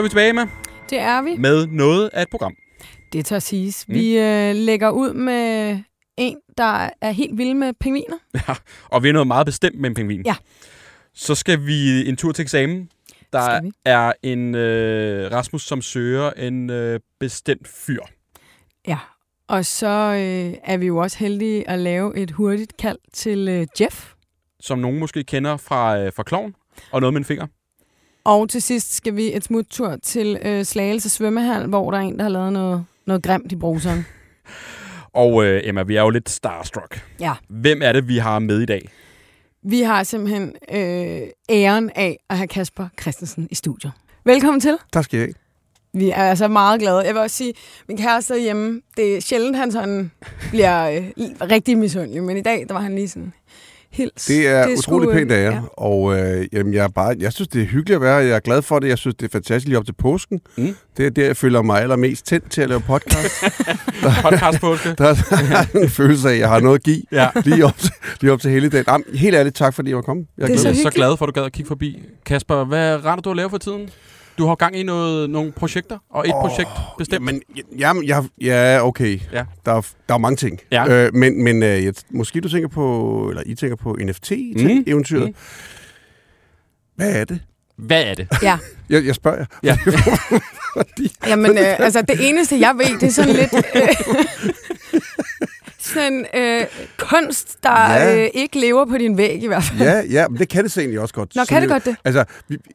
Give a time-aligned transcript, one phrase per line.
[0.00, 0.46] Så er vi tilbage med,
[0.90, 1.36] Det er vi.
[1.36, 2.54] med noget af et program.
[3.12, 3.88] Det tør siges.
[3.88, 3.94] Mm.
[3.94, 5.78] Vi øh, lægger ud med
[6.16, 8.16] en, der er helt vild med pingviner.
[8.48, 10.22] Ja, og vi er noget meget bestemt med en pingvin.
[10.26, 10.34] Ja.
[11.14, 12.90] Så skal vi en tur til eksamen.
[13.32, 18.02] Der er en øh, Rasmus, som søger en øh, bestemt fyr.
[18.86, 18.98] Ja.
[19.48, 23.66] Og så øh, er vi jo også heldige at lave et hurtigt kald til øh,
[23.80, 24.12] Jeff.
[24.60, 26.54] som nogen måske kender fra, øh, fra Kloven,
[26.92, 27.46] og noget med en finger.
[28.24, 32.16] Og til sidst skal vi et smuttur til øh, Slagelse Svømmehal, hvor der er en,
[32.16, 34.06] der har lavet noget, noget grimt i bruseren.
[35.12, 37.04] Og øh, Emma, vi er jo lidt starstruck.
[37.20, 37.32] Ja.
[37.48, 38.88] Hvem er det, vi har med i dag?
[39.62, 41.20] Vi har simpelthen øh,
[41.50, 43.92] æren af at have Kasper Christensen i studiet.
[44.24, 44.76] Velkommen til.
[44.92, 45.34] Tak skal I have.
[45.92, 46.98] Vi er altså meget glade.
[46.98, 47.54] Jeg vil også sige,
[47.88, 50.10] min kæreste derhjemme, det er sjældent, han sådan
[50.50, 51.04] bliver øh,
[51.50, 53.32] rigtig misundelig, men i dag, der var han lige sådan,
[53.92, 54.24] hils.
[54.26, 55.60] Det er, det er utrolig øh, pænt af jer, ja.
[55.76, 58.14] og øh, jamen, jeg, er bare, jeg synes, det er hyggeligt at være.
[58.16, 58.88] Jeg er glad for det.
[58.88, 60.40] Jeg synes, det er fantastisk lige op til påsken.
[60.56, 60.74] Mm.
[60.96, 63.34] Det er der, jeg føler mig allermest tændt til at lave podcast.
[64.22, 64.94] Podcast påske.
[64.98, 67.28] Der er en følelse af, at jeg har noget at give Ja.
[67.44, 68.84] lige op til, lige op til hele dagen.
[68.88, 70.26] Jamen, helt ærligt, tak fordi jeg var kommet.
[70.38, 70.94] Jeg Det er Jeg så er så hyggeligt.
[70.94, 72.02] glad for, at du gad at kigge forbi.
[72.26, 73.90] Kasper, hvad render du at lave for tiden?
[74.40, 77.24] Du har gang i noget, nogle projekter, og et oh, projekt bestemt.
[77.24, 77.42] Men,
[77.78, 79.20] jamen, jeg, ja, okay.
[79.32, 79.44] Ja.
[79.66, 80.60] Der, er, der er mange ting.
[80.70, 81.06] Ja.
[81.06, 85.20] Øh, men men øh, jeg, måske du tænker på, eller I tænker på NFT-eventyret.
[85.20, 85.26] Mm.
[85.26, 85.34] Mm.
[86.96, 87.40] Hvad er det?
[87.76, 88.28] Hvad er det?
[88.42, 88.58] Ja,
[88.90, 89.46] Jeg, jeg spørger jer.
[89.62, 89.78] Ja.
[90.76, 93.54] Fordi, jamen øh, altså det eneste, jeg ved, det er sådan lidt...
[93.54, 93.88] Øh,
[95.94, 96.66] sådan øh,
[96.98, 98.22] kunst, der Ja.
[98.24, 99.80] øh, ikke lever på din væg i hvert fald.
[99.80, 101.36] ja, ja, men det kan det så egentlig også godt.
[101.36, 101.96] Nå, kan det godt det?
[102.04, 102.24] Altså,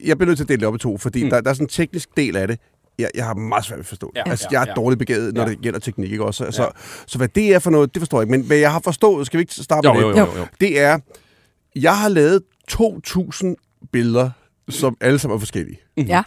[0.04, 1.24] jeg bliver nødt til at dele det op i to, fordi Mm.
[1.26, 1.30] mm.
[1.30, 2.58] der, der er sådan en teknisk del af det,
[2.98, 4.12] jeg, jeg har meget svært ved at forstå.
[4.16, 4.72] Ja, Ja, altså, jeg er ja.
[4.74, 5.48] dårligt begavet, når Ja.
[5.48, 6.38] det gælder teknik, ikke også?
[6.38, 6.50] Så, Ja.
[6.50, 6.68] så,
[7.06, 8.38] så hvad det er for noget, det forstår jeg ikke.
[8.38, 10.16] Men hvad jeg har forstået, skal vi ikke starte Jo, med jo, det?
[10.18, 10.38] jo, jo.
[10.38, 10.46] jo.
[10.60, 10.98] Det er,
[11.76, 12.42] jeg har lavet
[12.72, 13.54] 2.000
[13.92, 14.30] billeder,
[14.68, 15.78] som alle sammen er forskellige.
[15.96, 16.22] Ja.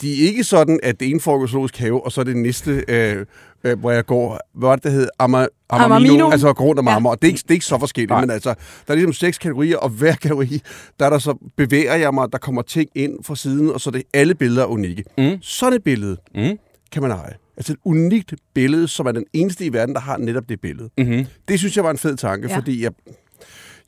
[0.00, 2.84] De er ikke sådan, at det ene foregår zoologisk have, og så er det næste,
[2.88, 3.26] øh,
[3.66, 5.08] øh, hvor jeg går, hvad var det, der hed?
[5.18, 6.30] Ama, Amamino.
[6.30, 7.08] Altså går rundt om Ja.
[7.08, 8.20] og det er, ikke, det er ikke så forskelligt, Nej.
[8.20, 8.54] men altså,
[8.86, 10.60] der er ligesom seks kategorier, og hver kategori,
[11.00, 13.90] der er der så bevæger jeg mig, der kommer ting ind fra siden, og så
[13.90, 15.04] er det alle billeder er unikke.
[15.18, 15.38] Mm.
[15.42, 16.58] Sådan et billede Mm.
[16.92, 17.34] kan man eje.
[17.56, 20.90] Altså et unikt billede, som er den eneste i verden, der har netop det billede.
[20.98, 21.24] Mm-hmm.
[21.48, 22.56] Det synes jeg var en fed tanke, ja.
[22.56, 22.92] fordi jeg,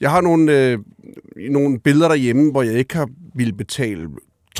[0.00, 0.78] jeg har nogle, øh,
[1.50, 4.08] nogle billeder derhjemme, hvor jeg ikke har ville betale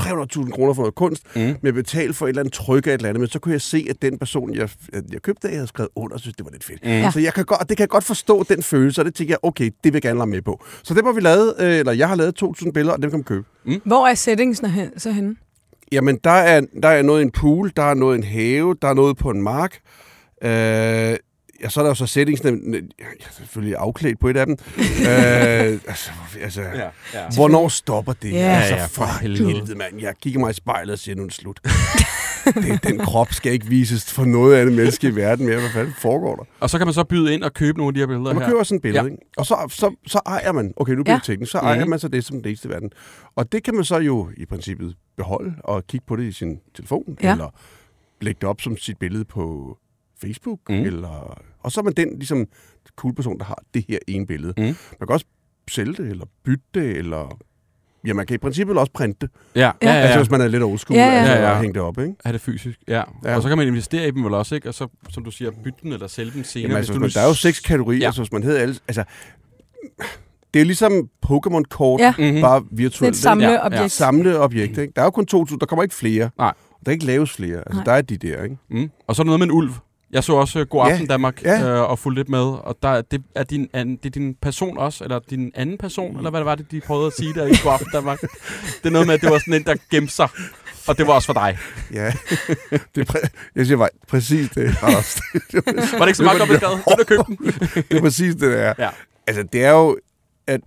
[0.00, 1.40] 300.000 kroner for noget kunst, Mm.
[1.40, 3.52] men jeg betalte for et eller andet tryk af et eller andet, men så kunne
[3.52, 4.68] jeg se, at den person, jeg,
[5.12, 6.84] jeg købte, jeg havde skrevet under, og synes, det var lidt fedt.
[6.84, 6.88] Mm.
[6.90, 7.10] Ja.
[7.10, 9.38] Så jeg kan godt, det kan jeg godt forstå, den følelse, og det tænker jeg,
[9.42, 10.64] okay, det vil jeg gerne lade med på.
[10.82, 13.18] Så det har vi lavet, øh, eller jeg har lavet 2.000 billeder, og dem kan
[13.18, 13.44] man købe.
[13.84, 15.36] Hvor er settingsene så henne?
[15.92, 18.74] Jamen, der er, der er noget i en pool, der er noget i en have,
[18.82, 19.78] der er noget på en mark.
[20.44, 21.16] Øh,
[21.62, 22.52] ja, så er der jo så settings, jeg
[23.00, 24.56] er selvfølgelig afklædt på et af dem.
[24.78, 26.10] øh, altså,
[26.40, 26.82] altså Ja,
[27.14, 27.28] ja.
[27.34, 28.32] hvornår stopper det?
[28.32, 28.36] Ja.
[28.38, 29.52] altså, Ja, for for helvede.
[29.52, 30.00] helvede, mand.
[30.00, 31.60] Jeg kigger mig i spejlet og siger, nu er det slut.
[32.54, 35.60] det, den krop skal ikke vises for noget andet menneske i verden mere.
[35.60, 36.44] Hvad fanden foregår der?
[36.60, 38.34] Og så kan man så byde ind og købe nogle af de her billeder Og
[38.34, 38.50] man her.
[38.50, 39.10] køber sådan et billede, Ja.
[39.10, 39.22] ikke?
[39.36, 41.20] og så, så, så ejer man, okay, nu bliver Ja.
[41.24, 41.90] teknisk, så ejer Mhm.
[41.90, 42.90] man så det som det eneste i verden.
[43.36, 46.60] Og det kan man så jo i princippet beholde og kigge på det i sin
[46.74, 47.32] telefon, Ja.
[47.32, 47.54] eller
[48.20, 49.76] lægge det op som sit billede på
[50.22, 50.74] Facebook, mm.
[50.74, 52.46] eller, og så er man den ligesom
[52.96, 54.54] cool person, der har det her ene billede.
[54.56, 54.66] Mhm.
[54.66, 55.26] Man kan også
[55.70, 57.38] sælge det, eller bytte det, eller...
[58.06, 59.30] Ja, man kan i princippet også printe det.
[59.54, 59.88] Ja, ja, Ja.
[59.88, 59.94] ja.
[60.00, 60.18] Altså, ja.
[60.18, 61.12] hvis man er lidt old school, Ja, ja.
[61.12, 61.50] Altså, Ja, ja.
[61.50, 62.14] og hænge det op, ikke?
[62.24, 62.78] Er det fysisk?
[62.88, 63.02] Ja.
[63.24, 63.36] Ja.
[63.36, 64.68] Og så kan man investere i dem vel også, ikke?
[64.68, 66.62] Og så, som du siger, bytte dem eller sælge dem senere.
[66.62, 68.04] Jamen, hvis altså, du men nu der er jo seks kategorier, Ja.
[68.06, 68.12] ja.
[68.12, 68.74] så hvis man hedder alle...
[68.88, 69.04] Altså,
[70.54, 72.14] det er ligesom Pokémon-kort, Ja.
[72.18, 72.40] Mhm.
[72.40, 73.14] bare Det er virtuelt.
[73.14, 73.82] et samleobjekt.
[73.82, 73.88] Ja.
[73.88, 74.82] samle objekter.
[74.82, 74.92] Ikke?
[74.96, 76.30] Der er jo kun 2.000, der kommer ikke flere.
[76.38, 76.52] Nej.
[76.78, 77.58] Der kan ikke laves flere.
[77.58, 77.84] Altså, Nej.
[77.84, 78.56] der er de der, ikke?
[78.70, 78.90] Mm.
[79.06, 79.70] Og så er der noget med en ulv.
[80.12, 81.62] Jeg så også uh, God Ja, Aften Danmark ja.
[81.68, 82.38] øh, og fulgte lidt med.
[82.40, 86.16] Og der, det, er din, an, det er din person også, eller din anden person,
[86.16, 88.20] eller hvad det var det, de prøvede at sige der i God Aften Danmark.
[88.20, 90.28] Det er noget med, at det var sådan en, der gemte sig.
[90.86, 91.58] Og det var også for dig.
[91.92, 92.12] Ja.
[92.94, 95.14] det præ- jeg siger bare, præcis det, Anders.
[95.52, 96.80] det, Var det ikke så meget godt beskrevet?
[96.98, 97.36] Du købte den.
[97.90, 98.74] det er præcis det, der er.
[98.78, 98.88] Ja.
[99.26, 99.98] Altså, det er jo...
[100.46, 100.60] At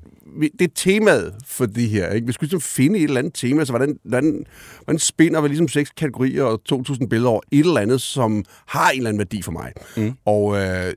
[0.59, 2.09] det er temaet for de her.
[2.09, 2.27] Ikke?
[2.27, 4.45] Vi skulle ligesom finde et eller andet tema, så hvordan, hvordan,
[4.83, 8.89] hvordan spinder vi ligesom seks kategorier og 2.000 billeder over et eller andet, som har
[8.89, 9.71] en eller anden værdi for mig.
[9.97, 10.13] Mm.
[10.25, 10.93] Og øh,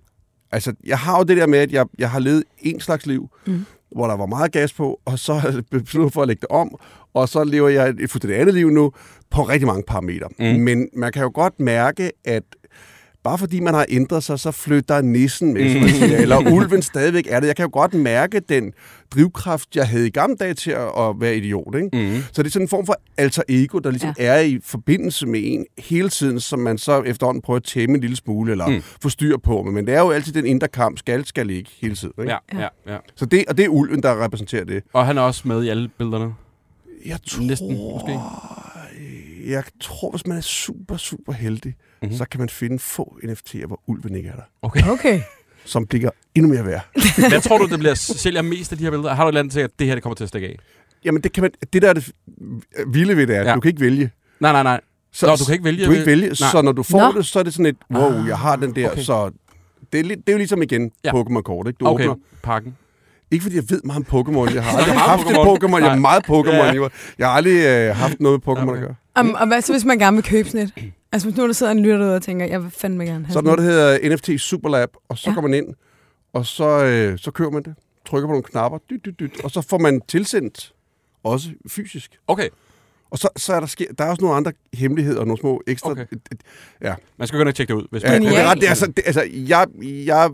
[0.52, 3.28] altså, jeg har jo det der med, at jeg, jeg har levet en slags liv,
[3.46, 3.64] Mm.
[3.92, 6.48] hvor der var meget gas på, og så har jeg besluttet for at lægge det
[6.48, 6.78] om,
[7.14, 8.92] og så lever jeg et fuldstændig andet liv nu,
[9.30, 10.28] på rigtig mange parametre.
[10.38, 10.44] Mm.
[10.60, 12.42] Men man kan jo godt mærke, at
[13.24, 15.96] bare fordi man har ændret sig, så flytter nissen med, som man Mm.
[15.96, 17.46] siger, eller ulven stadigvæk er det.
[17.46, 18.72] Jeg kan jo godt mærke den
[19.14, 21.74] drivkraft, jeg havde i gamle dage til at at være idiot.
[21.74, 21.88] Ikke?
[21.92, 22.22] Mm.
[22.32, 24.24] Så det er sådan en form for alter ego, der ligesom ja.
[24.24, 28.00] er i forbindelse med en hele tiden, som man så efterhånden prøver at tæmme en
[28.00, 28.72] lille smule, eller Mm.
[28.74, 28.82] mm.
[29.02, 29.62] få styr på.
[29.62, 32.12] Men det er jo altid den indre kamp, skal, skal ikke, hele tiden.
[32.20, 32.32] Ikke?
[32.52, 32.96] Ja, ja, ja.
[33.14, 34.82] Så det, og det er ulven, der repræsenterer det.
[34.92, 36.34] Og han er også med i alle billederne.
[37.06, 38.18] Jeg tror, Næsten, måske.
[39.46, 42.06] Jeg tror, hvis man er super, super heldig, Mhm.
[42.06, 42.16] mm-hmm.
[42.18, 44.42] så kan man finde få NFT'er, hvor ulven ikke er der.
[44.62, 44.88] Okay.
[44.88, 45.20] Okay.
[45.64, 46.86] Som bliver endnu mere værd.
[47.28, 49.14] Hvad tror du, det bliver sælger mest af de her billeder?
[49.14, 50.58] Har du et eller andet til, at det her det kommer til at stikke af?
[51.04, 52.12] Jamen, det, kan man, det der er det
[52.86, 53.48] vilde ved det er, Ja.
[53.48, 53.54] ja.
[53.54, 54.10] du kan ikke vælge.
[54.40, 54.80] Nej, nej, nej.
[55.12, 56.34] Så, Nå, du kan ikke vælge Du kan ikke vælge, Nej.
[56.34, 57.18] så når du får Nå.
[57.18, 59.02] det, så er det sådan et, wow, Ah, jeg har den der, okay.
[59.02, 59.30] så...
[59.92, 61.10] Det er, det er jo ligesom igen ja.
[61.12, 61.76] Pokémon-kort, ikke?
[61.78, 62.24] Du Okay, åbner.
[62.42, 62.76] pakken.
[63.34, 64.54] Ikke fordi jeg ved meget om Pokémon.
[64.54, 65.46] Jeg har aldrig haft Pokémon.
[65.46, 65.76] Pokémon.
[65.84, 66.54] Jeg er meget Pokémon.
[66.54, 66.72] Ja.
[66.82, 66.88] Ja.
[67.18, 68.74] Jeg har aldrig øh, haft noget med Pokémon Okay.
[68.82, 68.94] at gøre.
[69.20, 70.92] Um, og hvad så, hvis man gerne vil købe sådan et?
[71.12, 73.32] Altså, hvis nu der sidder en lytter derude og tænker, jeg vil fandme gerne have
[73.32, 75.30] Så er der sådan noget, der hedder NFT Superlab, og så Ja.
[75.30, 75.34] ja.
[75.34, 75.66] går man ind,
[76.32, 77.74] og så, øh, så køber man det.
[78.06, 80.72] Trykker på nogle knapper, dyt, dyt, dyt, og så får man tilsendt
[81.24, 82.10] også fysisk.
[82.28, 82.48] Okay,
[83.10, 85.62] Og så, så er der, sker, der er også nogle andre hemmeligheder og nogle små
[85.66, 85.90] ekstra...
[85.90, 86.04] Okay.
[86.82, 87.86] Ja, man skal gå ind og tjekke det ud.
[87.90, 88.46] Hvis ja, man det, Genialt.
[88.46, 90.30] er ret, det, er, så, det, altså, jeg, jeg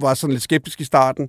[0.00, 1.28] var sådan lidt skeptisk i starten.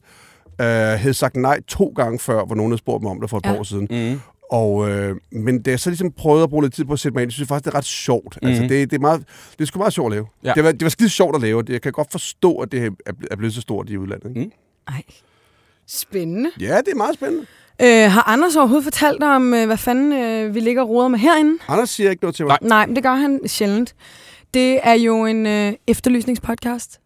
[0.61, 0.65] Øh,
[0.99, 3.45] havde sagt nej to gange før, hvor nogen havde spurgt mig om det for et
[3.45, 3.51] Ja.
[3.51, 3.87] par år siden.
[3.91, 4.19] Mm.
[4.51, 7.15] Og, øh, men da jeg så ligesom prøvede at bruge lidt tid på at sætte
[7.15, 8.37] mig ind, så synes jeg faktisk, det er ret sjovt.
[8.41, 8.47] Mm.
[8.47, 9.19] Altså, det, det, er meget,
[9.51, 10.27] det er sgu meget sjovt at lave.
[10.43, 10.53] Ja.
[10.55, 11.61] Det, var, det var skide sjovt at lave.
[11.63, 14.29] Det- Jeg kan godt forstå, at det er, er blevet så stort i udlandet.
[14.29, 14.41] Ikke?
[14.41, 14.51] Mm.
[14.87, 15.01] Ej.
[15.87, 16.49] Spændende.
[16.59, 17.45] Ja, det er meget spændende.
[17.81, 21.07] Øh, har Anders overhovedet fortalt dig om, øh, hvad fanden øh, vi ligger og roder
[21.07, 21.57] med herinde?
[21.67, 22.57] Anders siger ikke noget til mig.
[22.61, 22.67] Nej.
[22.69, 23.95] Nej, men det gør han sjældent.
[24.53, 26.99] Det er jo en øh, efterlysningspodcast.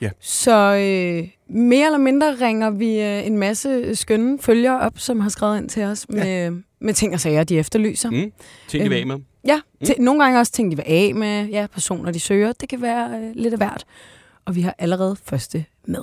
[0.00, 0.10] Ja.
[0.20, 5.28] Så øh, mere eller mindre ringer vi øh, en masse skønne følgere op, som har
[5.28, 8.10] skrevet ind til os med, med ting og sager, de efterlyser.
[8.10, 8.32] Mm.
[8.68, 9.18] Ting, de vil af med.
[9.44, 11.46] Ja, til, nogle gange også ting, de vil af med.
[11.46, 12.52] Ja, personer, de søger.
[12.52, 13.84] Det kan være øh, lidt af hvert.
[14.44, 16.02] Og vi har allerede første med.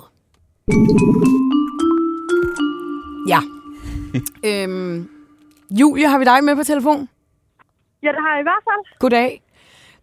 [3.27, 3.39] Ja.
[4.63, 5.09] øhm,
[5.71, 7.09] Julie, har vi dig med på telefon?
[8.03, 8.99] Ja, det har jeg i hvert fald.
[8.99, 9.41] Goddag.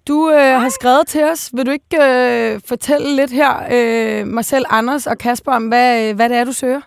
[0.09, 1.51] Du øh, har skrevet til os.
[1.57, 6.09] Vil du ikke øh, fortælle lidt her, øh, mig selv, Anders og Kasper, om hvad,
[6.09, 6.81] øh, hvad det er, du søger?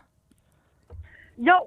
[1.37, 1.57] Jo,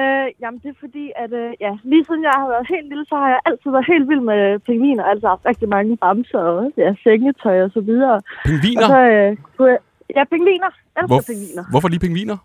[0.00, 3.04] øh, jamen det er fordi, at øh, ja, lige siden jeg har været helt lille,
[3.08, 5.04] så har jeg altid været helt vild med pingviner.
[5.04, 8.14] Altså haft rigtig mange bamser og ja, sengetøj og så videre.
[8.14, 8.86] Og Pingviner?
[8.86, 9.78] så øh, kunne jeg...
[10.16, 10.70] Ja, pingviner.
[10.94, 11.64] Jeg elsker Hvor, pingviner.
[11.70, 12.36] hvorfor lige pingviner?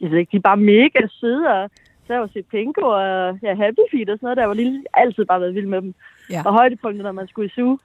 [0.00, 1.70] Jeg ved ikke, de er bare mega søde, og
[2.06, 4.54] så har jeg jo set Pinko og ja, Happy Feet og sådan noget, der var
[4.54, 4.84] lille.
[4.94, 5.94] Altid bare været vild med dem.
[6.30, 6.42] Ja.
[6.46, 7.78] Og højdepunktet, når man skulle i suge.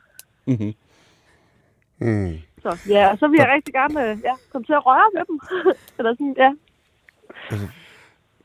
[0.48, 0.74] Mm-hmm.
[2.00, 2.38] Mm.
[2.62, 5.22] Så ja, og så vil jeg rigtig gerne øh, ja, komme til at røre med
[5.30, 5.40] dem.
[5.98, 6.52] Eller sådan, ja.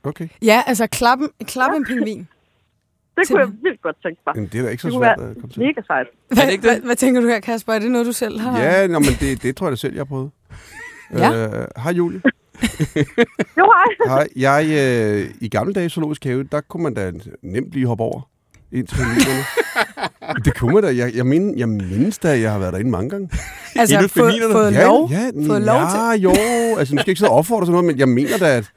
[0.03, 0.29] Okay.
[0.43, 2.29] Ja, altså klappen, klappe en pingvin.
[3.17, 4.37] Det kunne jeg vildt godt tænke mig.
[4.37, 5.63] Men det er da ikke så Det svært at komme til.
[5.63, 6.07] mega sejt.
[6.29, 6.71] Hvad, det ikke det?
[6.79, 7.73] Hvad, hvad tænker du her, Kasper?
[7.73, 8.61] Er det noget, du selv har?
[8.61, 10.31] Ja, nå, men det, det tror jeg da selv, jeg har prøvet.
[11.13, 11.47] Ja.
[11.61, 12.23] Øh, hej Julie.
[13.59, 14.07] Jo, hej.
[14.07, 14.29] Hej.
[14.37, 17.13] Jeg, øh, I gamle dage i Zoologisk Have, der kunne man da
[17.43, 18.21] nemt lige hoppe over
[18.73, 19.45] ind til pingvinerne.
[20.45, 20.97] det kunne man da.
[20.97, 23.31] Jeg, jeg, mind, jeg mindes da, at jeg har været derinde mange gange.
[23.77, 25.11] Altså, Endnu fået, fået ja, lov?
[25.11, 26.31] Ja, fået lov ja, jo.
[26.79, 28.71] Altså, nu skal jeg ikke sidde og opfordre sådan noget, men jeg mener da, at...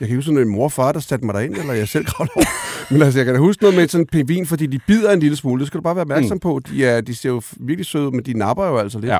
[0.00, 2.04] Jeg kan huske sådan en mor og far, der satte mig derind, eller jeg selv
[2.04, 2.46] kravlede over.
[2.90, 5.20] Men altså, jeg kan da huske noget med sådan en pingvin, fordi de bider en
[5.20, 5.60] lille smule.
[5.60, 6.40] Det skal du bare være opmærksom mm.
[6.40, 6.60] på.
[6.70, 9.12] De, er, de ser jo virkelig søde ud, men de napper jo altså lidt.
[9.12, 9.18] Ja.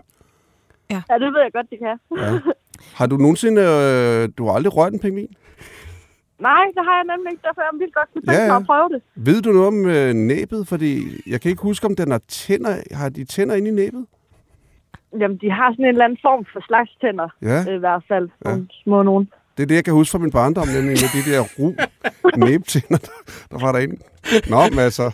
[0.91, 1.99] Ja, det ved jeg godt, de kan.
[2.23, 2.39] Ja.
[2.95, 3.61] Har du nogensinde...
[3.63, 5.29] Øh, du har aldrig rørt en pingvin?
[6.41, 7.43] Nej, det har jeg nemlig ikke.
[7.45, 8.53] Derfor er jeg vildt godt kunne tænke Ja, ja, ja.
[8.53, 9.01] mig at prøve det.
[9.29, 10.69] Ved du noget om øh, næbet?
[10.69, 12.77] Fordi jeg kan ikke huske, om den har tænder.
[12.93, 14.07] Har de tænder inde i næbet?
[15.21, 17.29] Jamen, de har sådan en eller anden form for slags tænder.
[17.43, 18.29] Ja, Øh, I hvert fald.
[18.47, 18.57] Ja.
[18.85, 19.31] Små nogen.
[19.57, 21.75] det er det, jeg kan huske fra min barndom, nemlig med de der ru
[22.47, 23.13] næbtænder, der,
[23.51, 23.97] der var derinde.
[24.51, 25.11] Nå, men altså...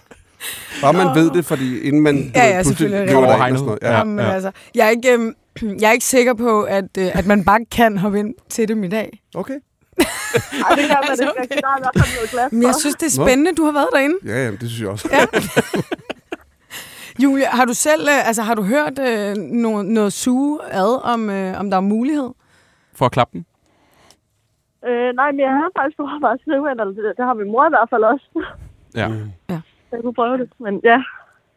[0.82, 3.14] Bare man ved det, fordi inden man Ja, ja, pludselig selvfølgelig.
[3.14, 3.52] løber derind Overhegnet.
[3.52, 3.82] og sådan noget.
[3.82, 3.90] Ja.
[3.92, 3.98] Ja.
[3.98, 5.34] Jamen, altså, jeg, er ikke, øhm,
[5.80, 8.84] jeg er ikke sikker på, at, øh, at man bare kan hoppe ind til dem
[8.84, 9.22] i dag.
[9.34, 9.58] Okay.
[9.98, 11.32] Ej, det man Altså, ikke.
[11.38, 11.60] okay.
[11.60, 13.72] Der er i hvert fald noget glas Men jeg synes, det er spændende, du har
[13.72, 14.16] været derinde.
[14.24, 15.08] Ja, jamen, det synes jeg også.
[15.12, 15.24] Ja.
[17.22, 21.30] Julia, har du selv, øh, altså har du hørt øh, noget, noget suge ad, om,
[21.30, 22.30] øh, om der er mulighed?
[22.94, 23.46] For at klappe den?
[24.88, 27.52] Øh, nej, men jeg havde faktisk prøvet bare at skrive eller det, det har min
[27.52, 28.26] mor i hvert fald også.
[29.00, 29.08] Ja.
[29.92, 30.98] Jeg kunne prøve det, men ja.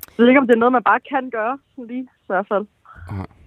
[0.07, 2.47] Jeg ved ikke, om det er noget, man bare kan gøre, sådan lige i hvert
[2.51, 2.65] fald.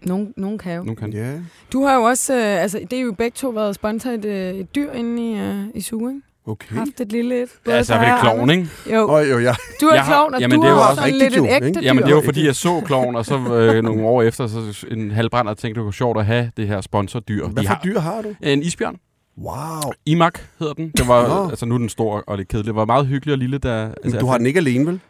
[0.02, 0.82] Nogen, nogen kan jo.
[0.82, 1.12] Nu kan.
[1.12, 1.32] Ja,
[1.72, 4.54] Du har jo også, øh, altså det er jo begge to været sponsor et, øh,
[4.54, 6.22] et dyr inde i, øh, i suge, ikke?
[6.46, 6.74] okay.
[6.76, 7.48] Haft et lille et.
[7.66, 8.68] Ja, altså, er det klovn, ikke?
[8.92, 9.54] Jo, Øj, jo, ja.
[9.80, 11.80] du er klovn, og jamen, du det er jo også lidt et jo, ægte ikke?
[11.80, 11.84] dyr.
[11.84, 15.10] Jamen, det var fordi, jeg så klovn, og så øh, nogle år efter, så en
[15.10, 17.48] halvbrænder og tænkte, det var sjovt at have det her sponsordyr.
[17.48, 18.34] Hvad for har dyr har du?
[18.42, 18.96] en isbjørn.
[19.42, 19.92] Wow.
[20.06, 20.92] Imak hedder den.
[20.96, 22.66] Det var, altså nu er den stor og lidt kedelig.
[22.66, 23.84] Det var meget hyggelig og lille, der...
[23.86, 25.00] Altså, Men du har den ikke alene, vel?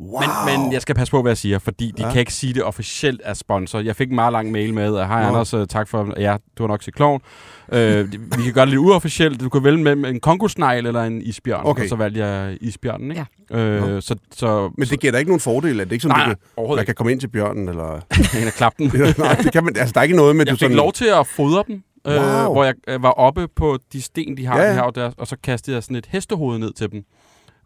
[0.00, 0.20] Wow.
[0.20, 2.06] Men, men jeg skal passe på, hvad jeg siger, fordi de Ja.
[2.06, 2.12] ja.
[2.12, 3.80] kan ikke sige det officielt af sponsor.
[3.80, 5.28] Jeg fik en meget lang mail med, at hej Nå.
[5.28, 7.20] Anders, øh, tak for, ja, du har nok set klovn.
[7.72, 9.40] Øh, vi kan gøre det lidt uofficielt.
[9.40, 11.60] Du kan vælge mellem en kongosnegl eller en isbjørn.
[11.64, 11.82] Okay.
[11.82, 13.26] Og så valgte jeg isbjørnen, ikke?
[13.50, 13.56] Nå.
[13.58, 16.24] Øh, så, så, Men det giver da ikke nogen fordel, at det ikke sådan, nej,
[16.28, 16.86] du kan, man ikke.
[16.86, 17.92] kan komme ind til bjørnen, eller...
[18.34, 18.92] Jeg kan klappe den.
[19.18, 20.76] Nej, det kan man, altså, der er ikke noget med, at Jeg du fik sådan...
[20.76, 22.52] lov til at fodre dem, øh, Wow.
[22.52, 24.74] hvor jeg øh, var oppe på de sten, de har Ja, ja, ja.
[24.74, 27.02] her og der, og så kastede jeg sådan et hestehoved ned til dem.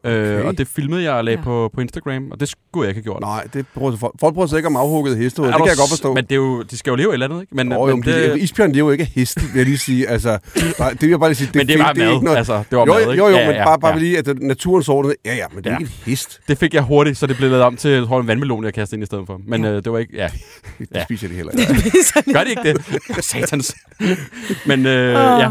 [0.04, 1.44] Øh, og det filmede jeg og lagde Ja.
[1.44, 3.20] på, på Instagram, og det skulle jeg ikke have gjort.
[3.20, 4.14] Nej, det bruger folk.
[4.20, 5.12] Folk bruger sig ikke om afhugget.
[5.12, 6.14] Er Det kan jeg godt forstå.
[6.14, 7.54] Men det er jo, de skal jo leve et eller andet, ikke?
[7.56, 10.08] Men, Men, oh, men, men det, isbjørn lever jo ikke heste, vil jeg lige sige.
[10.08, 11.50] Altså, det vil jeg bare lige sige.
[11.54, 12.12] men det er fedt, bare mad.
[12.12, 13.23] ikke noget- altså, det var jo, mad, jo, ikke?
[13.25, 13.99] jo, jo, Ja, men ja, bare, bare ja.
[13.99, 15.78] lige, at det- naturens orden, ja, ja, men det er Ja.
[15.78, 16.40] ikke en hest.
[16.49, 18.75] Det fik jeg hurtigt, så det blev lavet om til jeg tror, en vandmelon, jeg
[18.75, 19.40] kastede ind i stedet for.
[19.46, 20.16] Men øh, det var ikke...
[20.16, 20.28] Ja,
[20.78, 21.04] Det Ja.
[21.04, 22.32] spiser de heller ikke.
[22.32, 23.25] gør det ikke det?
[23.30, 23.75] Satans.
[24.66, 25.49] Men øh, ja,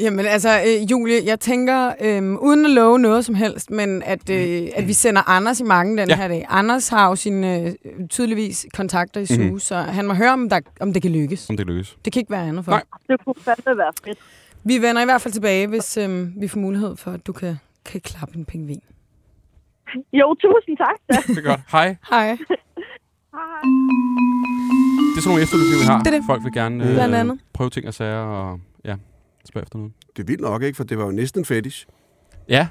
[0.00, 4.30] Jamen altså, øh, Julie, jeg tænker, øh, uden at love noget som helst, men at,
[4.30, 6.14] øh, at vi sender Anders i mange den Ja.
[6.14, 6.20] ja.
[6.22, 6.46] her dag.
[6.48, 7.72] Anders har jo sine øh,
[8.08, 9.42] tydeligvis kontakter i Mhm.
[9.42, 9.58] mm-hmm.
[9.58, 11.50] så han må høre, om, der, om det kan lykkes.
[11.50, 11.96] om det lykkes.
[12.04, 12.72] Det kan ikke være andet for.
[12.72, 12.82] Nej.
[13.08, 14.18] Det kunne fandme være fedt.
[14.64, 17.56] Vi vender i hvert fald tilbage, hvis øh, vi får mulighed for, at du kan,
[17.84, 18.80] kan klappe en pingvin.
[20.12, 20.96] Jo, tusind tak.
[21.12, 21.16] Da.
[21.34, 21.60] Det er godt.
[21.72, 21.96] Hej.
[22.10, 22.26] Hej.
[22.26, 22.36] Hej.
[25.12, 25.98] Det er sådan nogle efterlysninger, vi har.
[25.98, 26.22] Det er det.
[26.26, 27.38] Folk vil gerne Blandt øh, andet.
[27.52, 28.94] prøve ting og sager og ja,
[29.44, 29.92] spørge efter noget.
[30.16, 30.76] Det er vildt nok, ikke?
[30.76, 31.86] For det var jo næsten fetish.
[32.48, 32.68] Ja,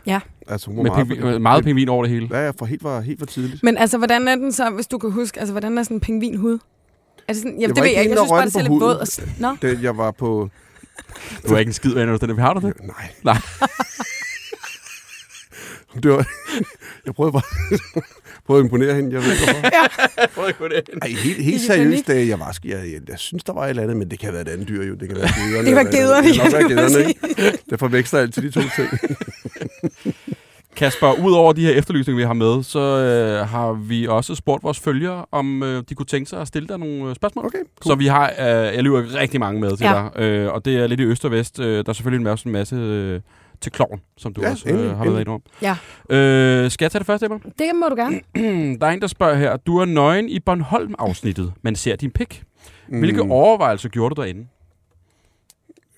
[0.47, 2.27] Altså, hun var med meget, pingvin, meget pingvin over det hele.
[2.31, 3.63] Ja, ja, for helt var, helt for tidligt.
[3.63, 6.01] Men altså, hvordan er den så, hvis du kan huske, altså, hvordan er sådan en
[6.01, 6.59] pingvinhud?
[7.27, 8.11] Er det sådan, jamen, Jeg det ved jeg ikke.
[8.11, 8.95] Jeg synes bare, det ser lidt på våd.
[8.95, 9.07] Og...
[9.39, 10.49] Nå, Det, jeg var på...
[11.47, 12.73] Du er ikke en skid når den Har du det?
[12.81, 13.11] Nej.
[13.23, 13.37] Nej.
[16.03, 16.27] det var,
[17.05, 17.43] jeg prøvede bare
[18.47, 19.69] prøvede at imponere hende, jeg ved ikke hvorfor.
[20.35, 20.89] Prøv at gå det.
[21.01, 23.83] Ej, helt, helt seriøst, da jeg var jeg, jeg, jeg, synes, der var et eller
[23.83, 24.93] andet, men det kan være et andet dyr jo.
[24.95, 25.65] Det kan være gederne.
[25.65, 27.07] Det kan være gederne, Det kan ja, være det gederne,
[27.67, 27.77] ikke?
[27.77, 28.89] Forveksler altid de to ting.
[30.75, 34.79] Kasper, udover de her efterlysninger, vi har med, så øh, har vi også spurgt vores
[34.79, 37.45] følgere, om øh, de kunne tænke sig at stille dig nogle øh, spørgsmål.
[37.45, 40.03] Okay, Så vi har, øh, jeg lyver rigtig mange med til Ja.
[40.15, 41.59] dig, øh, og det er lidt i øst og vest.
[41.59, 43.19] Øh, der er selvfølgelig også en masse øh,
[43.61, 45.41] til kloven, som du Ja, også endelig, øh, har været inde om.
[45.61, 45.75] Ja.
[46.15, 47.37] Øh, skal jeg tage det første, Emma?
[47.59, 48.19] det må du gerne.
[48.79, 49.57] der er en, der spørger her.
[49.57, 52.43] Du er nøgen i Bornholm-afsnittet, men ser din pik.
[52.87, 53.31] Hvilke Mm.
[53.31, 54.47] overvejelser gjorde du derinde?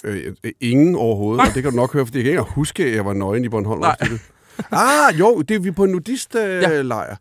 [0.03, 2.85] Øh, øh, ingen overhovedet, og det kan du nok høre, fordi jeg kan ikke huske,
[2.85, 3.79] at jeg var nøgen i Bornholm.
[3.81, 3.95] Nej.
[4.71, 7.11] ah, jo, det er vi på en nudistlejr.
[7.11, 7.15] Øh,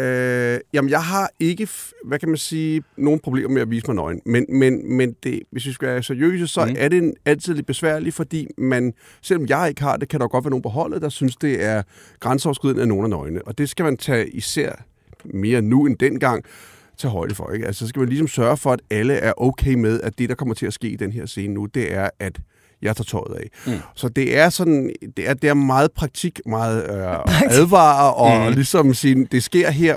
[0.00, 1.68] jamen, jeg har ikke,
[2.04, 4.20] hvad kan man sige, nogen problemer med at vise mig nøgen.
[4.26, 6.74] Men, men, men det, hvis vi skal være seriøse, så mm.
[6.78, 10.28] er det en, altid lidt besværligt, fordi man, selvom jeg ikke har det, kan der
[10.28, 11.82] godt være nogen på holdet, der synes, det er
[12.20, 13.42] grænseoverskridende af nogen af nøgne.
[13.42, 14.72] Og det skal man tage især
[15.24, 16.44] mere nu end dengang
[16.98, 17.50] tage højde for.
[17.50, 17.66] Ikke?
[17.66, 20.34] Altså, så skal man ligesom sørge for, at alle er okay med, at det, der
[20.34, 22.40] kommer til at ske i den her scene nu, det er, at
[22.82, 23.48] jeg tager tøjet af.
[23.66, 23.72] Mm.
[23.72, 23.78] Mm.
[23.94, 28.46] Så det er sådan, det er, det er meget praktik, meget øh, advare, og Mm.
[28.48, 28.54] mm.
[28.54, 29.96] ligesom sige, det sker her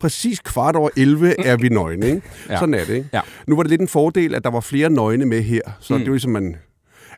[0.00, 2.22] præcis kvart over 11 er vi nøgne, ikke?
[2.50, 2.58] Ja.
[2.58, 3.08] Sådan er det, ikke?
[3.12, 3.20] Ja.
[3.46, 5.98] Nu var det lidt en fordel, at der var flere nøgne med her, så Mm.
[5.98, 6.04] mm.
[6.04, 6.56] det var ligesom man...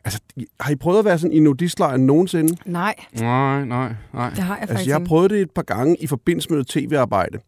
[0.05, 0.19] Altså,
[0.59, 2.57] har I prøvet at være sådan i nudistlejren nogensinde?
[2.65, 4.29] Nej, Nej, nej, nej.
[4.29, 6.55] det har jeg faktisk Altså, jeg har prøvet det et par gange i forbindelse med
[6.55, 7.39] noget tv-arbejde.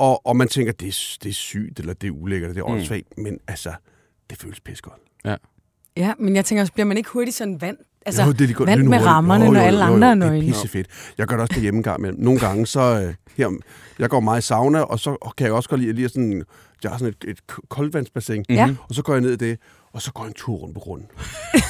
[0.00, 2.66] Og, og man tænker, det er, det er sygt, eller det er ulækkert, det er
[2.66, 2.72] Mm.
[2.72, 3.18] åndssvagt.
[3.18, 3.72] Men altså,
[4.30, 5.00] det føles pisse godt.
[5.24, 5.36] Ja,
[6.18, 7.76] men jeg tænker også, bliver man ikke hurtigt sådan vand?
[8.06, 10.14] Altså, jo, det er de godt vand med rammerne, Jo, når jo, alle andre er
[10.14, 10.46] Det er nøgne.
[10.46, 10.86] pissefedt.
[11.18, 12.20] Jeg gør det også derhjemme en gang imellem.
[12.20, 12.80] Nogle gange, så...
[12.80, 13.50] Øh, her,
[13.98, 16.44] jeg går meget i sauna, og så kan jeg også godt lide, lige sådan...
[16.82, 17.38] Jeg har sådan et, et
[17.68, 18.66] koldvandsbassin, Ja.
[18.66, 18.76] Mhm.
[18.88, 19.58] og så går jeg ned i det,
[19.92, 21.06] og så går jeg en tur rundt på grunden.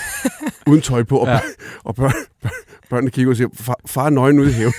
[0.66, 1.32] Uden tøj på, og, Ja.
[1.32, 1.40] ja.
[1.84, 2.50] og børn, børn,
[2.90, 4.72] børnene kigger og siger, far, far er nøgen ude i haven.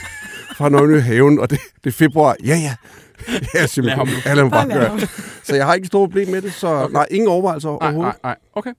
[0.58, 2.36] Far er nøgen ude i haven, og det, det er februar.
[2.46, 2.76] Ja, ja.
[3.56, 4.08] Ja, simpelthen.
[4.08, 5.00] Lad ham Ja, lad ham bare gøre.
[5.44, 6.94] Så jeg har ikke et stort problem med det, så okay.
[6.94, 8.14] nej, ingen overvejelser Nej, overhovedet.
[8.24, 8.36] nej, nej.
[8.56, 8.72] Okay.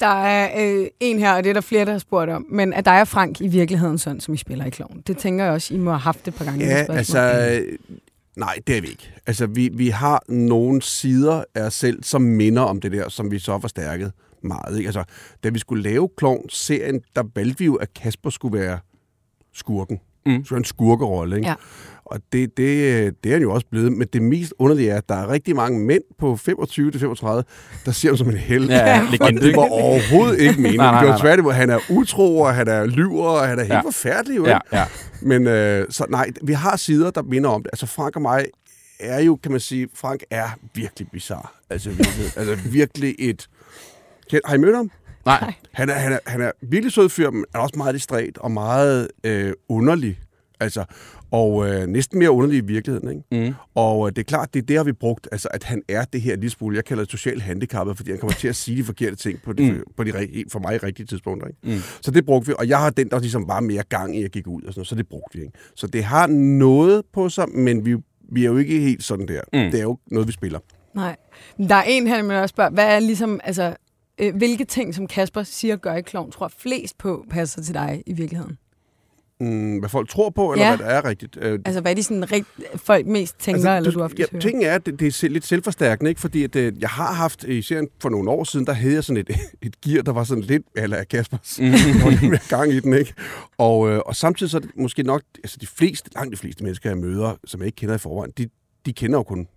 [0.00, 2.72] Der er øh, en her, og det er der flere, der har spurgt om, men
[2.72, 5.02] er dig og Frank i virkeligheden sådan, som I spiller i Kloven?
[5.06, 6.64] Det tænker jeg også, I må have haft det et par gange.
[6.64, 7.58] i Ja, altså...
[7.60, 7.78] øh,
[8.36, 9.12] Nej, det er vi ikke.
[9.26, 13.30] Altså, vi, vi har nogle sider af os selv, som minder om det der, som
[13.30, 14.12] vi så har forstærket
[14.42, 14.76] meget.
[14.78, 14.88] Ikke?
[14.88, 15.04] Altså,
[15.44, 18.78] da vi skulle lave Klovn-serien, der valgte vi jo, at Kasper skulle være
[19.54, 20.00] skurken.
[20.26, 20.32] Mm.
[20.32, 20.44] Mm.
[20.44, 21.48] Så en skurkerolle, ikke?
[21.48, 21.54] Ja.
[22.10, 23.92] Og det, det, det er han jo også blevet.
[23.92, 26.46] Men det mest underlige er, at der er rigtig mange mænd på 25-35,
[27.86, 28.68] der ser ham som en held.
[28.68, 29.42] Ja, Og legende.
[29.42, 30.76] det var overhovedet ikke meningen.
[30.80, 31.20] Nej, nej, Det nej, var nej.
[31.20, 33.76] tværtimod, han er utro, og han er lyver, og han er helt Ja.
[33.76, 33.82] ja.
[33.84, 34.36] forfærdelig.
[34.36, 34.84] Jo, Ja, ja.
[35.22, 37.70] Men øh, så nej, vi har sider, der minder om det.
[37.72, 38.44] Altså Frank og mig
[39.00, 41.46] er jo, kan man sige, Frank er virkelig bizarre.
[41.70, 43.48] Altså virkelig, altså virkelig et...
[44.44, 44.90] Har I mødt ham?
[45.26, 45.52] Nej.
[45.72, 48.50] Han er, han er, han er virkelig sød fyr, men er også meget distræt og
[48.50, 50.18] meget øh, underlig.
[50.60, 50.84] Altså,
[51.30, 53.08] og øh, næsten mere underlig i virkeligheden.
[53.32, 53.48] Ikke?
[53.48, 53.54] Mm.
[53.74, 55.28] Og øh, det er klart, det er det, har vi brugt.
[55.32, 58.18] Altså, at han er det her lille smule, jeg kalder det socialt handicappet, fordi han
[58.20, 59.82] kommer til at sige de forkerte ting på de, Mm.
[59.96, 60.12] på de
[60.52, 61.48] for mig rigtige tidspunkter.
[61.48, 61.58] Ikke?
[61.62, 61.82] Mm.
[62.00, 64.30] Så det brugte vi, og jeg har den, der ligesom var mere gang i at
[64.32, 65.44] gik ud, og sådan noget, så det brugte vi.
[65.44, 65.58] Ikke?
[65.76, 67.96] Så det har noget på sig, men vi,
[68.32, 69.40] vi er jo ikke helt sådan der.
[69.52, 69.70] Mm.
[69.70, 70.58] Det er jo noget, vi spiller.
[70.94, 71.16] Nej.
[71.68, 73.76] Der er en her, der også spørger, hvad er ligesom, altså,
[74.20, 78.02] øh, hvilke ting, som Kasper siger gør i Kloven, tror flest på passer til dig
[78.06, 78.58] i virkeligheden?
[79.40, 80.76] Mm, hvad folk tror på, eller Ja.
[80.76, 81.38] hvad der er rigtigt.
[81.40, 84.24] Øh, Altså, hvad er de sådan rigt, folk mest tænker, altså, eller du ofte ja,
[84.32, 84.40] hører?
[84.42, 86.20] Tingen er, at det, det er lidt selvforstærkende, ikke?
[86.20, 89.04] fordi at, øh, jeg har haft i serien for nogle år siden, der havde jeg
[89.04, 89.30] sådan et,
[89.66, 91.70] et gear, der var sådan lidt, eller Kaspers, Mhm.
[91.72, 93.14] der gang i den, ikke?
[93.58, 96.64] Og, øh, og samtidig så er det måske nok, altså de fleste, langt de fleste
[96.64, 98.48] mennesker, jeg møder, som jeg ikke kender i forvejen, de,
[98.86, 99.48] de kender jo kun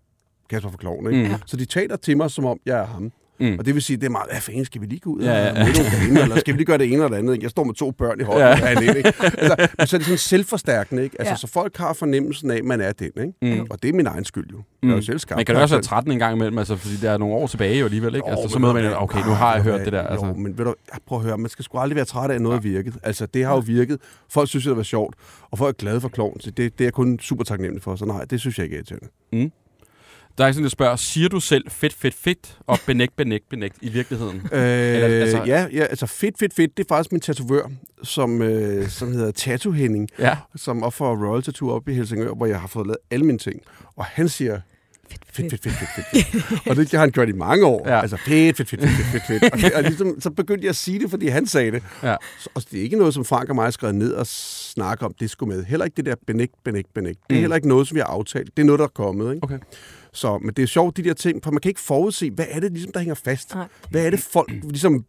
[0.49, 1.27] Kasper for Kloven, ikke?
[1.29, 1.35] Mm.
[1.45, 3.11] Så de taler til mig, som om jeg er ham.
[3.41, 3.59] Mm.
[3.59, 5.31] Og det vil sige, det er meget, hvad fanden, skal vi lige gå ud Ja,
[5.31, 5.63] ja, og ja.
[6.07, 7.33] damer, eller skal vi lige gøre det ene eller det andet?
[7.33, 7.43] ikke?
[7.43, 8.49] Jeg står med to børn i hånden, Ja.
[8.49, 8.61] ja.
[8.61, 9.13] er alene, ikke?
[9.21, 11.15] Altså, men så er det sådan selvforstærkende, ikke?
[11.19, 11.33] Altså, Ja.
[11.33, 11.37] ja.
[11.37, 13.07] så folk har fornemmelsen af, at man er den,
[13.41, 13.59] ikke?
[13.61, 13.67] Mm.
[13.69, 14.57] Og det er min egen skyld jo.
[14.83, 15.37] Jeg er jo selv skabt.
[15.37, 17.47] Men kan du også være 13 en gang imellem, altså, fordi der er nogle år
[17.47, 18.27] tilbage jo alligevel, ikke?
[18.29, 20.01] Jo, Altså, så men møder man, okay, nu har jeg hørt det der.
[20.01, 20.25] Altså.
[20.25, 22.35] Jo, men ved du, jeg prøver at høre, man skal sgu aldrig være træt af,
[22.35, 22.93] at noget har virket.
[23.03, 23.97] Altså, det har jo virket.
[24.29, 25.15] Folk synes, det var sjovt,
[25.51, 27.95] og folk er glade for kloven, så det, det er jeg kun super taknemmelig for.
[27.95, 29.07] Så nej, det synes jeg ikke er irriterende.
[30.37, 33.75] Der er sådan, jeg spørger, siger du selv fedt, fedt, fedt, og benægt, benægt, benægt
[33.81, 34.35] i virkeligheden?
[34.37, 34.57] Øh, altså-
[35.37, 37.71] altså, ja, ja, altså fedt, fedt, fedt, det er faktisk min tatovør,
[38.03, 40.37] som, øh, som hedder Tattoo Henning, Ja.
[40.55, 43.37] som op for Royal Tattoo op i Helsingør, hvor jeg har fået lavet alle mine
[43.37, 43.61] ting.
[43.95, 44.59] Og han siger,
[45.33, 46.67] fedt, fedt, fedt, fedt, fedt, fedt.
[46.67, 47.89] og det har han gjort i mange år.
[47.89, 48.01] Ja.
[48.01, 49.53] Altså fedt, fedt, fedt, fedt, fedt, fedt, fedt.
[49.53, 51.83] Og, det, og ligesom, så begyndte jeg at sige det, fordi han sagde det.
[52.03, 52.15] Ja.
[52.39, 55.05] Så, og det er ikke noget, som Frank og mig har skrevet ned og snakke
[55.05, 55.65] om, det skulle med.
[55.65, 57.19] Heller ikke det der benægt, benægt, benægt.
[57.29, 57.39] Det er Mm.
[57.41, 58.57] heller ikke noget, som vi har aftalt.
[58.57, 59.33] Det er noget, der er kommet.
[59.35, 59.43] Ikke?
[59.43, 59.59] Okay.
[60.13, 62.59] Så, men det er sjovt, de der ting, for man kan ikke forudse, hvad er
[62.59, 63.55] det, ligesom, der hænger fast?
[63.55, 63.67] Nej.
[63.89, 65.05] Hvad er det, folk, ligesom,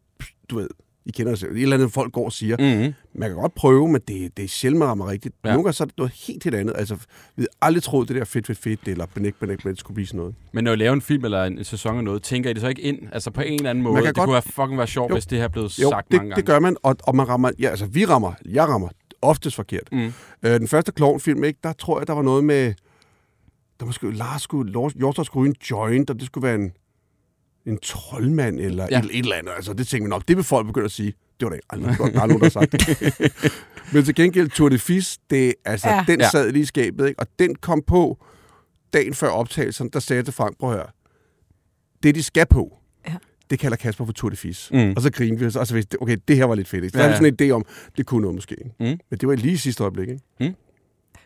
[0.51, 0.69] du ved,
[1.07, 2.57] I kender det selv, et eller andet, folk går og siger.
[2.77, 2.95] Mm-hmm.
[3.15, 5.35] Man kan godt prøve, men det, det er sjældent, man rammer rigtigt.
[5.45, 5.49] Ja.
[5.51, 6.75] Nogle gange så er det noget helt, helt andet.
[6.79, 7.03] Altså, vi
[7.37, 10.19] havde aldrig troet, det der fedt, fedt, fedt, eller benægt, benægt, benægt, skulle blive sådan
[10.19, 10.35] noget.
[10.53, 12.69] Men når I laver en film eller en sæson af noget, tænker I det så
[12.69, 12.99] ikke ind?
[13.13, 13.95] Altså på en eller anden måde.
[13.97, 15.15] kan Det godt- kunne være fucking være sjovt, Jo.
[15.15, 16.47] hvis det her blev Jo, sagt det, mange det gange.
[16.47, 18.89] gør man, og, og man rammer, ja, altså vi rammer, jeg rammer
[19.23, 19.89] oftest forkert.
[19.93, 20.13] Mm.
[20.43, 22.75] Øh, den første klovnfilm, ikke, der tror jeg, der var noget med,
[23.83, 26.73] der måske, Lars skulle, Lars- Hjortøj skulle en joint, og det skulle være en,
[27.67, 28.99] en troldmand, eller Ja.
[28.99, 29.53] et, et eller andet.
[29.57, 31.13] Altså, det tænkte man, "Nå, det vil folk begynde at sige.
[31.41, 33.53] Det var da ikke aldrig, der er nogen, der har sagt det.
[33.93, 36.05] Men til gengæld, Tour de Fis, det, altså, Ja.
[36.09, 37.21] den sad lige i skabet, ikke?
[37.21, 38.19] og den kom på
[38.93, 40.87] dagen før optagelsen, der sagde jeg til Frank, prøv at høre,
[42.03, 43.15] det de skal på, Ja.
[43.51, 44.71] det kalder Kasper for Tour de Fis.
[44.73, 44.93] Mm.
[44.97, 46.85] Og så grinede vi, og så vidste okay, det her var lidt fedt.
[46.85, 46.93] Ikke?
[46.93, 47.31] Så Ja, ja, havde vi ja.
[47.37, 47.65] sådan en idé om,
[47.97, 48.55] det kunne noget måske.
[48.65, 48.71] ikke?
[48.81, 49.01] Mm.
[49.11, 50.55] Men det var lige i sidste øjeblik, ikke?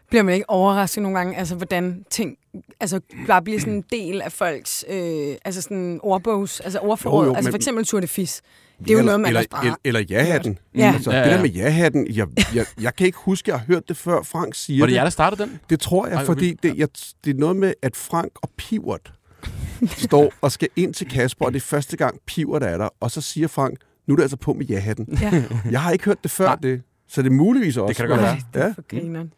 [0.09, 2.37] Bliver man ikke overrasket nogle gange, altså hvordan ting
[2.81, 7.31] altså, bare bliver sådan en del af folks øh, altså sådan ordbogs, altså ordforråd, Jo,
[7.31, 8.43] jo, altså for eksempel Tour de Fis.
[8.79, 9.65] Det er jo eller, noget, man eller, også bare...
[9.65, 10.59] eller, eller ja-hatten.
[10.75, 10.93] Ja.
[10.95, 11.35] Altså, Ja, det ja.
[11.37, 14.55] der med ja-hatten, jeg, jeg, jeg kan ikke huske, jeg har hørt det før Frank
[14.55, 15.59] siger Var det jer, der startede den?
[15.71, 16.63] Det tror jeg, Ej, fordi vildt.
[16.63, 16.89] det, jeg,
[17.25, 19.13] det er noget med, at Frank og Pivert
[19.97, 23.11] står og skal ind til Kasper, og det er første gang Pivert er der, og
[23.11, 25.19] så siger Frank, nu er det altså på med ja-hatten.
[25.21, 25.43] Ja.
[25.71, 26.57] Jeg har ikke hørt det før, Nej.
[26.63, 26.83] det.
[27.09, 27.95] Så det er muligvis også.
[27.95, 28.41] kan det godt være.
[28.55, 28.73] det er Ja.
[28.77, 29.33] for grineren.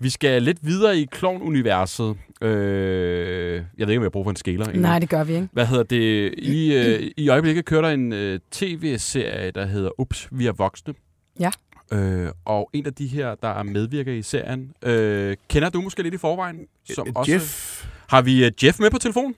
[0.00, 2.16] Vi skal lidt videre i klovn-universet.
[2.42, 4.80] Øh, jeg ved ikke, om jeg bruger for en egentlig.
[4.80, 5.48] Nej, det gør vi ikke.
[5.52, 6.34] Hvad hedder det?
[6.38, 10.94] I, øh, I øjeblikket kører der en øh, tv-serie, der hedder Ups, vi er voksne.
[11.40, 11.50] Ja.
[11.92, 16.02] Øh, og en af de her, der er medvirker i serien, øh, kender du måske
[16.02, 16.66] lidt i forvejen?
[16.94, 19.34] Som Øh, også, Jeff, Har vi øh, Jeff med på telefon?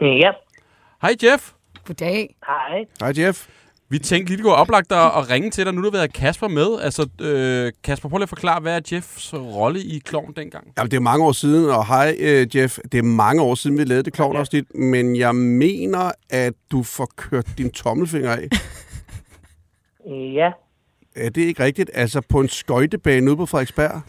[0.00, 0.30] Ja,
[1.02, 1.52] Hej Jeff.
[1.84, 2.36] Goddag.
[2.46, 2.84] hej.
[3.00, 3.46] hej Jeff.
[3.88, 5.74] Vi tænkte lige, det kunne være oplagt at, at ringe til dig.
[5.74, 6.80] Nu har du været Kasper med.
[6.80, 10.72] Altså, øh, Kasper, prøv lige at forklare, hvad er Jeffs rolle i Klovn dengang?
[10.78, 13.78] Jamen, det er mange år siden, og hej uh, Jeff, det er mange år siden,
[13.78, 18.48] vi lavede det klovnafsnit, men jeg mener, at du får kørt din tommelfinger af.
[20.06, 20.52] Ja,
[21.16, 21.90] Er det ikke rigtigt?
[21.94, 24.02] Altså på en skøjtebane ude på Frederiksberg?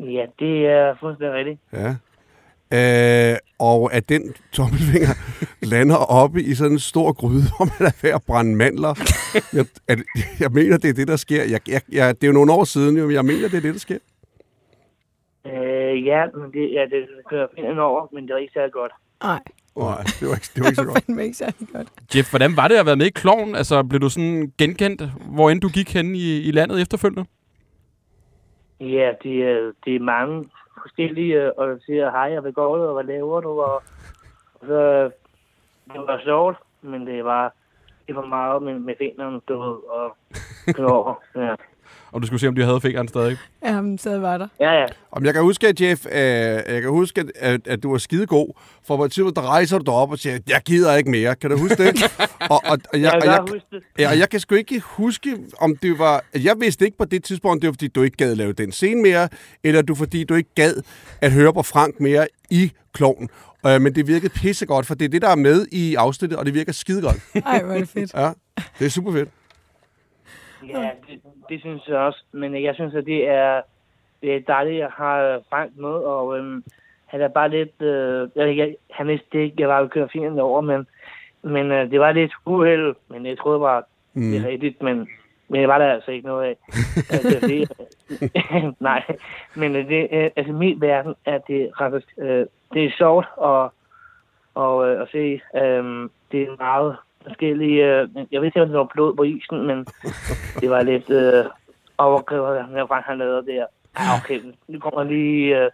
[0.00, 1.60] ja, det er fuldstændig rigtigt.
[1.72, 1.94] Ja.
[2.72, 5.08] Øh, og at den tommelfinger
[5.72, 8.94] lander oppe i sådan en stor gryde, hvor man er ved at brænde mandler.
[9.52, 9.98] Jeg, at,
[10.40, 11.42] jeg mener, det er det, der sker.
[11.44, 13.60] Jeg, jeg, jeg, det er jo nogle år siden, jo, men jeg mener, det er
[13.60, 13.98] det, der sker.
[15.46, 18.92] Øh, ja, men det, ja, det kører fint over, men det er ikke særlig godt.
[19.22, 19.40] Nej,
[19.76, 21.04] Nej, det var ikke, det var ikke så det godt.
[21.06, 21.88] fandme ikke særlig godt.
[22.16, 23.54] Jeff, hvordan var det at være med i Klovn?
[23.54, 25.02] Altså, blev du sådan genkendt,
[25.34, 27.24] hvor end du gik hen i, i landet efterfølgende?
[28.80, 30.44] Ja, det er, det er mange
[30.84, 33.60] forskellige, øh, og siger, hej, jeg vil gå ud, og hvad laver du?
[33.60, 33.82] Og,
[34.54, 35.10] og så,
[35.92, 37.52] det var sjovt, men det var
[38.06, 40.16] det var meget med, med fingrene, du ved, og
[40.66, 41.22] knor.
[41.34, 41.54] Ja.
[42.14, 43.36] Og du skulle se, om de havde fingeren stadig.
[43.64, 44.48] Jamen, så var der.
[44.60, 44.86] ja, ja.
[45.12, 48.26] Om jeg kan huske, at Jeff, øh, jeg kan huske, at, at, du var skide
[48.26, 48.60] god.
[48.86, 51.34] For på et tidspunkt, der rejser du dig op og siger, jeg gider ikke mere.
[51.34, 52.02] Kan du huske det?
[52.20, 53.82] og, og, og, Jeg jeg, kan og, jeg, det.
[53.98, 56.24] ja, og jeg kan sgu ikke huske, om det var...
[56.34, 59.02] Jeg vidste ikke på det tidspunkt, det var, fordi du ikke gad lave den scene
[59.02, 59.28] mere,
[59.64, 60.74] eller du fordi du ikke gad
[61.20, 63.28] at høre på Frank mere i kloven.
[63.66, 66.46] Øh, men det virkede pissegodt, for det er det, der er med i afsnittet, og
[66.46, 67.16] det virker skide godt.
[67.46, 68.14] Ej, hvor er det fedt.
[68.14, 68.30] Ja,
[68.78, 69.28] det er super fedt.
[70.68, 72.24] Ja, det, det synes jeg også.
[72.32, 73.62] Men jeg synes, at det er,
[74.22, 76.64] det er dejligt, at jeg har Frank med, og øhm,
[77.06, 77.82] han er bare lidt...
[77.82, 80.86] Øh, jeg, jeg, han vidste ikke, jeg var jo kørt fint over, men,
[81.42, 83.82] men øh, det var lidt uheld, men jeg troede bare,
[84.14, 84.30] mm.
[84.30, 85.08] det er rigtigt, men,
[85.48, 86.56] Men det var der altså ikke noget af.
[87.10, 87.72] altså, det,
[88.80, 89.02] nej,
[89.54, 93.70] men øh, det, øh, altså min verden er det faktisk, øh, det er sjovt at,
[94.54, 95.40] og, øh, at se.
[95.54, 96.96] Øh, det er meget
[97.26, 99.86] forskellige, øh, jeg ved ikke, om det var blod på isen, men
[100.60, 101.44] det var lidt øh,
[101.98, 103.66] overdrevet, når Frank han lavede det her.
[103.96, 105.70] Ah, okay, nu kommer lige øh,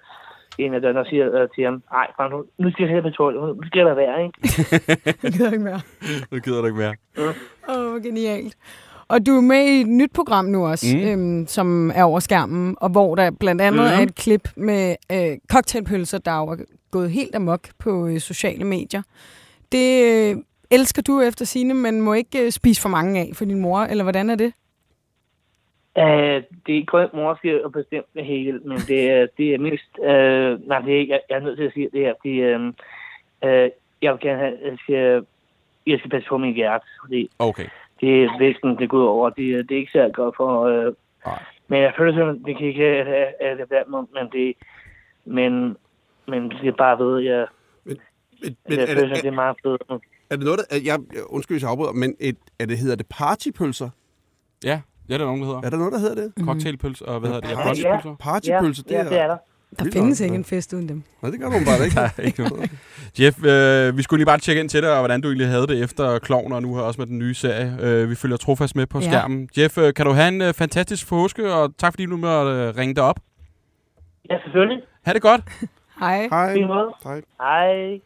[0.59, 3.03] en af dem og siger øh, til ham, nej, Frank, nu, nu skal jeg have
[3.03, 4.39] på toilet, nu skal lade være, ikke?
[5.23, 5.81] Jeg gider ikke mere.
[6.31, 6.95] Nu gider du ikke mere.
[7.19, 8.57] Åh, oh, genialt.
[9.09, 11.03] Og du er med i et nyt program nu også, mm.
[11.03, 13.87] øhm, som er over skærmen, og hvor der blandt andet mm.
[13.87, 16.57] er et klip med øh, cocktailpølser, der er
[16.91, 19.03] gået helt amok på øh, sociale medier.
[19.73, 20.37] Det øh,
[20.71, 23.81] elsker du efter sine, men må ikke øh, spise for mange af for din mor,
[23.81, 24.53] eller hvordan er det?
[25.97, 29.91] Uh, det er kun måske at bestemme det hele, men det er, det er mest...
[29.99, 32.15] Uh, nej, det er ikke, jeg, jeg er nødt til at sige det her.
[32.25, 32.67] Det, uh,
[33.49, 33.71] uh,
[34.03, 34.57] jeg vil gerne have...
[34.65, 35.27] Jeg skal,
[35.87, 37.67] jeg skal passe på min hjerte, fordi Okay.
[38.01, 39.31] det er væsken, det går over.
[39.31, 40.69] Det, det er ikke særlig godt for...
[40.69, 40.95] Uh,
[41.27, 41.43] Nej.
[41.69, 43.05] men jeg føler simpelthen, det kan ikke
[43.41, 44.55] have det der, men det...
[45.25, 45.77] Men,
[46.29, 47.47] men det er bare ved, jeg,
[47.85, 47.97] Men,
[48.43, 50.03] jeg men er, føler, det, det er, er meget fedt.
[50.31, 50.77] Er det noget, der...
[50.77, 53.89] er- Jeg, undskyld, hvis jeg afbryder, men et, er det, hedder det partypølser?
[54.65, 55.61] Ja, ja, det er nogen, der hedder.
[55.63, 56.33] Er der noget, der hedder det?
[56.47, 57.51] Cocktailpølse, og hvad hedder det?
[57.51, 57.65] Ja, Ja.
[57.67, 58.17] brunchpølser.
[58.21, 59.37] Partypølser, ja, det er der.
[59.79, 61.03] Der Vildt findes ikke en fest uden dem.
[61.23, 61.95] Nej, det gør nogen bare ikke.
[62.01, 62.71] Der er ikke noget.
[63.21, 65.67] Jeff, øh, vi skulle lige bare tjekke ind til dig, og hvordan du egentlig havde
[65.67, 67.77] det efter Klovn, og nu her også med den nye serie.
[67.81, 69.05] Øh, vi følger trofast med på Ja.
[69.11, 69.49] skærmen.
[69.59, 72.77] Jeff, øh, kan du have en øh, fantastisk påske, og tak fordi du måtte øh,
[72.77, 73.21] ringe dig op.
[74.31, 74.83] Ja, selvfølgelig.
[75.05, 75.41] Ha' det godt.
[76.01, 76.29] Hej.
[76.31, 76.57] Hej.
[77.05, 77.21] Hej.
[77.41, 78.01] Hej.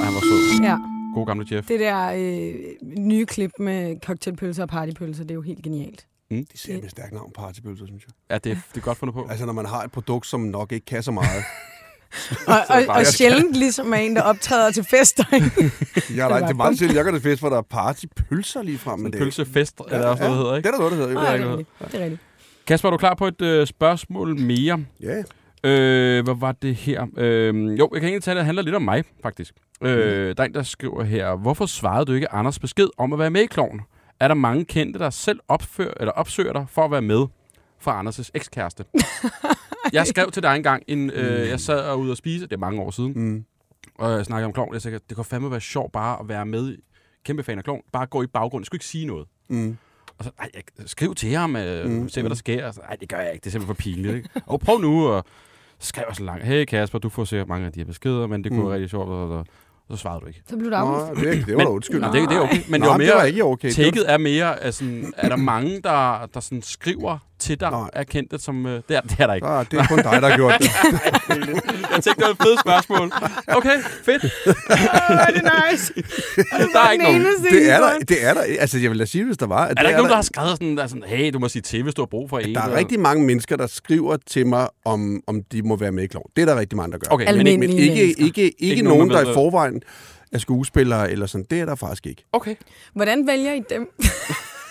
[0.00, 0.62] Og han var sød.
[0.62, 0.76] Ja,
[1.14, 1.68] God gamle Jeff.
[1.68, 2.54] det der øh,
[2.98, 6.06] nye klip med cocktailpølser og partypølser, det er jo helt genialt.
[6.30, 8.12] De ser med stærkt navn, partypølser, synes jeg.
[8.30, 9.26] Ja, det, det er godt fundet på.
[9.30, 11.44] Altså, når man har et produkt, som nok ikke kan så meget.
[12.46, 15.24] Og, og, og sjældent ligesom er en, der optræder til fester.
[15.34, 15.72] ikke?
[16.20, 18.78] Er var det er meget sjældent, jeg gør det fest, hvor der er partypølser lige
[18.78, 18.98] frem.
[19.00, 20.68] Men det Pølsefest, er der også noget, der hedder, Det ikke?
[20.68, 21.14] er der noget, der hedder.
[21.14, 21.42] Nej, jo.
[21.42, 21.92] det er rigtigt.
[21.92, 22.20] Det er rigtigt.
[22.66, 24.84] Kasper, er du klar på et øh, spørgsmål mere?
[25.00, 25.22] Ja,
[25.64, 27.06] Øh, hvad var det her?
[27.16, 29.54] Øh, jo, jeg kan egentlig tage det, det handler lidt om mig, faktisk.
[29.82, 30.34] Øh, Mm.
[30.36, 33.30] der er en, der skriver her, hvorfor svarede du ikke Anders besked om at være
[33.30, 33.80] med i Kloven?
[34.20, 37.26] Er der mange kendte, der selv opfører, eller opsøger dig for at være med
[37.78, 38.84] fra Anders' ekskæreste?
[39.92, 42.56] jeg skrev til dig engang, en, øh, jeg sad og ude og spise, det er
[42.58, 43.44] mange år siden, mm.
[43.98, 44.72] og jeg snakkede om Kloven.
[44.74, 46.80] Jeg sagde, det kunne fandme være sjovt bare at være med, i-
[47.24, 49.26] kæmpe fan af Kloven, bare gå i baggrunden, jeg skulle ikke sige noget.
[49.48, 49.76] Mm.
[50.18, 52.66] Og så, ej, jeg, skriv til ham, øh, Mm, mm, se hvad der sker.
[52.66, 54.14] Og så, ej, det gør jeg ikke, det er simpelthen for pinligt.
[54.16, 54.28] Ikke?
[54.46, 55.24] Og prøv nu, og
[55.80, 58.44] skrev jeg så langt, hey Kasper, du får sikkert mange af de her beskeder, men
[58.44, 58.66] det kunne Mm.
[58.66, 59.46] være rigtig sjovt, og, og, og
[59.90, 60.42] så svarede du ikke.
[60.48, 61.24] Så blev du afvist.
[61.24, 62.00] Nå, det, det var Men- da undskyld.
[62.00, 63.70] Nej, det, det er okay, men Nej, det var det var mere, ikke okay.
[63.70, 64.84] Tækket er mere, altså,
[65.16, 67.90] er der mange, der, der sådan skriver til dig, Nej.
[67.92, 68.66] er kendte som...
[68.66, 69.46] Øh, det, er, det er der ikke.
[69.46, 70.70] Ah, det er kun dig, der har gjort det.
[71.94, 73.12] Jeg tænkte, det var et fedt spørgsmål.
[73.48, 74.22] Okay, fedt.
[74.22, 74.30] Det
[75.44, 75.92] er nice.
[76.74, 77.22] Der er ikke nogen.
[77.50, 78.40] Det er der, det er der.
[78.58, 79.64] Altså, jeg vil da sige, hvis der var.
[79.64, 81.38] at Er det der ikke nogen, der har skrevet sådan, der er sådan, hey, du
[81.38, 82.54] må sige til, hvis du har brug for en?
[82.54, 86.02] Der er rigtig mange mennesker, der skriver til mig, om, om de må være med
[86.04, 86.30] i Klovn.
[86.36, 87.14] Det er der rigtig mange, der gør.
[87.14, 88.24] Okay, men ikke, Men Almindelige ikke, mennesker.
[88.24, 89.82] ikke, ikke, Ikke nogen, nogen, der der i forvejen
[90.32, 91.46] er skuespillere eller sådan.
[91.50, 92.24] Det er der faktisk ikke.
[92.32, 92.54] okay,
[92.94, 93.88] Hvordan vælger I dem?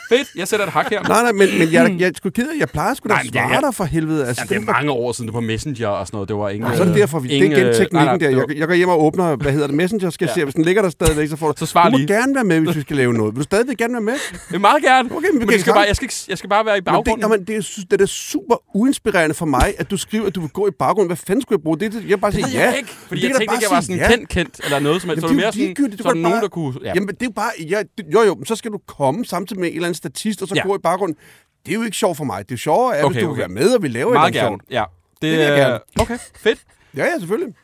[0.09, 0.27] Fedt.
[0.35, 1.01] Jeg sætter et hak her.
[1.03, 3.21] Nej, nej, men, men jeg, jeg, jeg skulle ked af, jeg plejer sgu da Nej,
[3.25, 4.27] at svare dig for helvede.
[4.27, 6.29] Altså, Ja, det er mange år siden, det var Messenger og sådan noget.
[6.29, 6.75] Det var ingen...
[6.75, 8.29] Så er det derfor, vi, det er ingen, igen øh, teknikken nej, nej, der.
[8.49, 10.29] Jeg, jeg går hjem og åbner, hvad hedder det, Messenger, skal Ja.
[10.31, 10.39] ja.
[10.41, 12.07] se, hvis den ligger der stadigvæk, så får du, Så svar du må lige.
[12.07, 13.33] gerne være med, hvis vi skal lave noget.
[13.35, 14.13] Vil du stadigvæk gerne være med?
[14.49, 15.09] Det er meget gerne.
[15.15, 16.93] Okay, men men det skal bare, jeg, skal jeg skal bare være i Men det,
[16.93, 17.21] baggrunden.
[17.31, 20.49] jamen, det, er, det er super uinspirerende for mig, at du skriver, at du vil
[20.49, 21.07] gå i baggrunden.
[21.09, 22.07] Hvad fanden skulle jeg bruge det til?
[22.07, 22.59] Jeg bare sige ja.
[22.69, 24.07] jeg ikke, fordi jeg tænkte ikke, jeg var sådan ja.
[24.11, 25.21] kendt, kendt eller noget som helst.
[25.21, 26.13] Så var er mere sådan.
[26.13, 26.73] Du nogen, der kunne...
[26.83, 26.91] Ja.
[26.95, 27.51] Jamen, det er jo bare...
[27.69, 27.81] Ja,
[28.13, 30.61] jo, jo, så skal du komme samtidig med en eller anden statist, og så Ja.
[30.67, 31.17] gå i baggrunden.
[31.65, 32.49] Det er jo ikke sjovt for mig.
[32.49, 33.35] Det er sjovere, at Okay, hvis du okay.
[33.35, 34.83] vil være med, og vi laver Meget et andet Ja.
[35.21, 35.79] Det, vil jeg er- gerne.
[35.99, 36.43] Okay, fedt.
[36.43, 36.65] sjovt.
[36.95, 37.55] Ja, ja, selvfølgelig.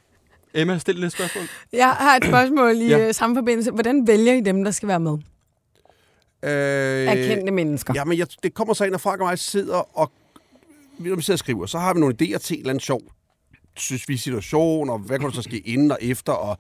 [0.54, 1.44] Emma, stil lidt spørgsmål.
[1.74, 2.98] Jeg har et spørgsmål i Ja.
[2.98, 3.12] ja.
[3.12, 3.72] samme forbindelse.
[3.72, 5.18] Hvordan vælger I dem, der skal være med?
[6.44, 7.94] Øh, Af kendte mennesker.
[7.96, 10.12] Ja, men jeg, det kommer så ind, når Frank og mig sidder og,
[11.00, 13.02] når vi sidder og skriver, så har vi nogle idéer til en eller anden sjov,
[13.78, 16.58] synes vi, situation, og hvad kan der så ske inden og efter, og,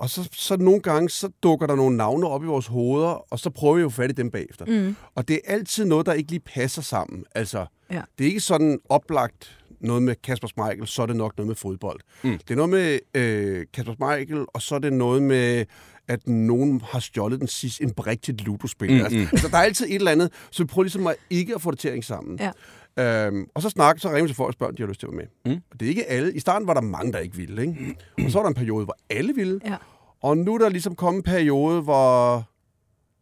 [0.00, 3.38] og så, så nogle gange, så dukker der nogle navne op i vores hoveder, og
[3.38, 4.64] så prøver vi jo at få fat i dem bagefter.
[4.66, 4.96] Mm.
[5.14, 7.24] Og det er altid noget, der ikke lige passer sammen.
[7.34, 8.02] Altså, Ja.
[8.18, 11.56] det er ikke sådan oplagt noget med Kasper Schmeichel, så er det nok noget med
[11.56, 12.00] fodbold.
[12.22, 12.38] Mm.
[12.38, 15.64] Det er noget med øh, Kasper Schmeichel, og så er det noget med,
[16.08, 18.90] at nogen har stjålet den sidste, en brik til et ludospil.
[18.90, 19.26] Mm, Mm, altså, mm.
[19.32, 21.70] altså, der er altid et eller andet, så vi prøver ligesom at ikke at få
[21.70, 22.38] det til at hænge sammen.
[22.40, 22.50] Ja.
[22.98, 25.00] Øhm, og så snakker, så ringer vi til folk og spørger, om de har lyst
[25.00, 25.52] til at være med.
[25.54, 25.62] Mm.
[25.70, 26.34] Og det er ikke alle.
[26.34, 27.62] I starten var der mange, der ikke ville.
[27.62, 27.96] Ikke?
[28.24, 29.60] Og så var der en periode, hvor alle ville.
[29.64, 29.76] Ja.
[30.22, 32.34] Og nu er der ligesom kommet en periode, hvor...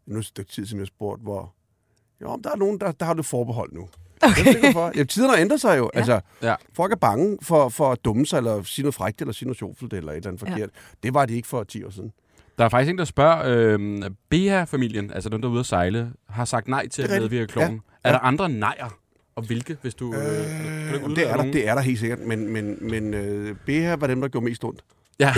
[0.06, 1.54] Nu er det et stykke tid, som jeg spurgte, hvor...
[2.22, 3.88] Jo, der er nogen, der, der har det forbehold nu.
[4.22, 4.60] Okay.
[4.60, 4.92] Hvorfor.
[4.96, 5.90] Ja, tiderne har ændret sig jo.
[5.94, 5.98] Ja.
[5.98, 6.54] Altså, Ja.
[6.74, 9.58] folk er bange for, for at dumme sig, eller sige noget frækt, eller sige noget
[9.58, 10.58] sjovt, eller et eller andet forkert.
[10.58, 10.66] Ja.
[11.02, 12.12] Det var det ikke for 10 år siden.
[12.58, 16.12] Der er faktisk en, der spørger, øh, Bea-familien, altså dem, der er ude at sejle,
[16.28, 17.72] har sagt nej til at medvirke kloven.
[18.04, 18.08] Ja.
[18.08, 18.97] Er der andre nejer?
[19.38, 20.14] Og hvilke, hvis du...
[20.14, 20.20] Øh,
[20.90, 23.54] kan du Øh, det, er der, det er der helt sikkert, men, men, men øh,
[23.66, 24.80] BH var dem, der gjorde mest ondt.
[25.20, 25.34] Ja.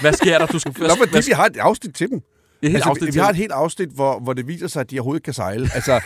[0.00, 0.46] Hvad sker der?
[0.46, 0.72] Du skal...
[0.80, 2.16] Nå, fordi vi har et afsnit til dem.
[2.16, 2.22] Et
[2.62, 4.90] helt Altså, afsnit vi, vi har et helt afsnit, hvor, hvor det viser sig, at
[4.90, 5.68] de overhovedet kan sejle.
[5.74, 6.00] Altså,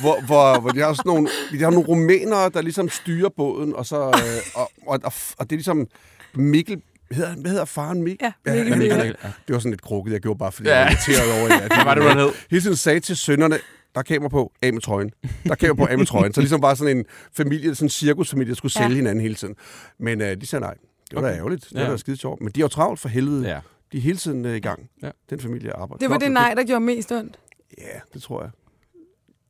[0.00, 3.74] hvor, hvor, hvor de har sådan nogle, de har nogle rumænere, der ligesom styrer båden,
[3.76, 4.12] og så øh,
[4.54, 5.86] og, og, og, og det er ligesom
[6.34, 8.32] Mikkel, hvad hedder, hvad hedder faren Mikkel?
[8.46, 8.76] Ja, Mikkel Ja.
[8.78, 9.28] Mikkel, ja.
[9.46, 10.74] Det var sådan lidt krukket, jeg gjorde bare, fordi Ja.
[10.74, 10.84] ja.
[10.84, 11.68] jeg var irriteret over jer.
[11.74, 12.30] Hvad var det, du hed?
[12.50, 13.58] Hele tiden sagde til sønnerne,
[13.94, 15.10] der er kamera på, af med trøjen.
[15.44, 16.34] Der er kamera på, af med trøjen.
[16.34, 18.82] Så ligesom bare sådan en familie, sådan en cirkusfamilie, der skulle Ja.
[18.82, 19.54] sælge hinanden hele tiden.
[19.98, 20.74] Men øh, de sagde nej.
[20.74, 21.30] Det var okay.
[21.32, 21.64] da ærgerligt.
[21.64, 21.82] Det Ja.
[21.84, 22.40] var da skide sjovt.
[22.40, 23.48] Men de er jo travlt for helvede.
[23.48, 23.60] Ja.
[23.92, 24.90] De er hele tiden øh, i gang.
[25.02, 25.10] Ja.
[25.30, 25.98] Den familie arbejder.
[25.98, 27.38] Det var knokler det nej, der gjorde mest ondt.
[27.78, 28.50] Ja, det tror jeg.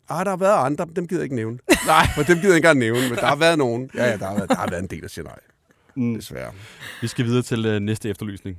[0.09, 1.59] Ah, der har været andre, dem gider jeg ikke nævne.
[1.87, 2.07] Nej.
[2.15, 3.91] For dem gider jeg ikke engang nævne, men der har været nogen.
[3.95, 5.39] Ja, ja, der har været, der har været en del, der siger nej.
[5.97, 6.15] Mm.
[6.15, 6.53] Desværre.
[7.03, 8.59] Vi skal videre til øh, næste efterlysning.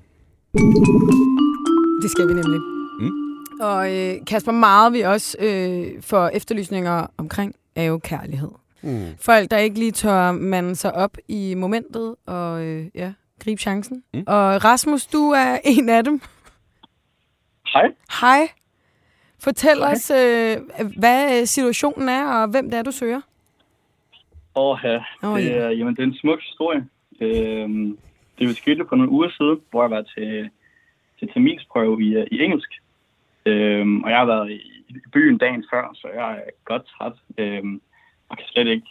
[2.02, 2.60] Det skal vi nemlig.
[3.00, 3.25] Mm.
[3.62, 8.52] Og øh, Kasper, meget vi også øh, får efterlysninger omkring, er jo kærlighed.
[8.82, 9.18] Mm.
[9.20, 13.14] Folk, der ikke lige tør mande sig op i momentet og øh, ja,
[13.44, 14.04] gribe chancen.
[14.14, 14.24] Mm.
[14.28, 16.22] Og Rasmus, du er en af dem.
[17.74, 17.92] Hej.
[18.22, 18.48] Hej.
[19.40, 19.92] Fortæl Hej.
[19.92, 20.58] os, øh,
[21.00, 23.22] hvad øh, situationen er, og hvem det er, du søger.
[24.56, 25.04] Åh, ja.
[25.24, 25.52] Åh, det, ja.
[25.52, 26.88] er, jamen, det er en smuk historie.
[27.22, 27.98] Øhm,
[28.40, 30.50] det skete for nogle uger siden, hvor jeg var til,
[31.20, 32.70] til terminsprøve i, øh, i engelsk.
[33.46, 37.14] Øhm, og jeg har været i, i byen dagen før, så jeg er godt træt.
[37.38, 37.82] Øhm,
[38.30, 38.88] og kan slet ikke...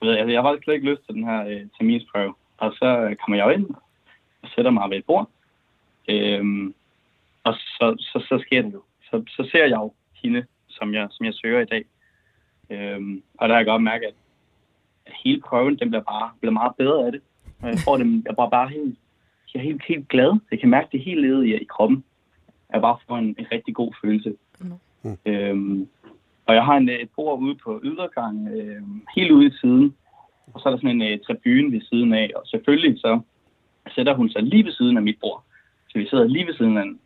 [0.00, 2.34] Jeg, ved, altså, jeg har faktisk slet ikke lyst til den her øh, terminsprøve.
[2.56, 3.70] Og så øh, kommer jeg ind
[4.42, 5.30] og sætter mig ved et bord.
[6.08, 6.74] Øhm,
[7.44, 8.82] og så, så, så sker det jo.
[9.02, 11.84] Så, så ser jeg jo hende, som jeg, som jeg søger i dag.
[12.70, 14.14] Øhm, og der har jeg godt mærket, at
[15.06, 17.20] at hele prøven, den bliver bare bliver meget bedre af det.
[17.62, 18.98] Og jeg får det, jeg bliver bare helt,
[19.54, 20.40] jeg er helt, helt glad.
[20.50, 22.04] Jeg kan mærke det helt nede i, i kroppen.
[22.72, 24.34] Jeg bare får en, en rigtig god følelse.
[24.60, 25.18] Mm.
[25.26, 25.88] Øhm,
[26.46, 28.82] og jeg har en, et bord ude på ydergangen, øh,
[29.16, 29.94] helt ude i siden.
[30.54, 32.30] Og så er der sådan en uh, tribune ved siden af.
[32.36, 33.20] Og selvfølgelig så
[33.94, 35.44] sætter hun sig lige ved siden af mit bord.
[35.88, 37.00] Så vi sidder lige ved siden af den.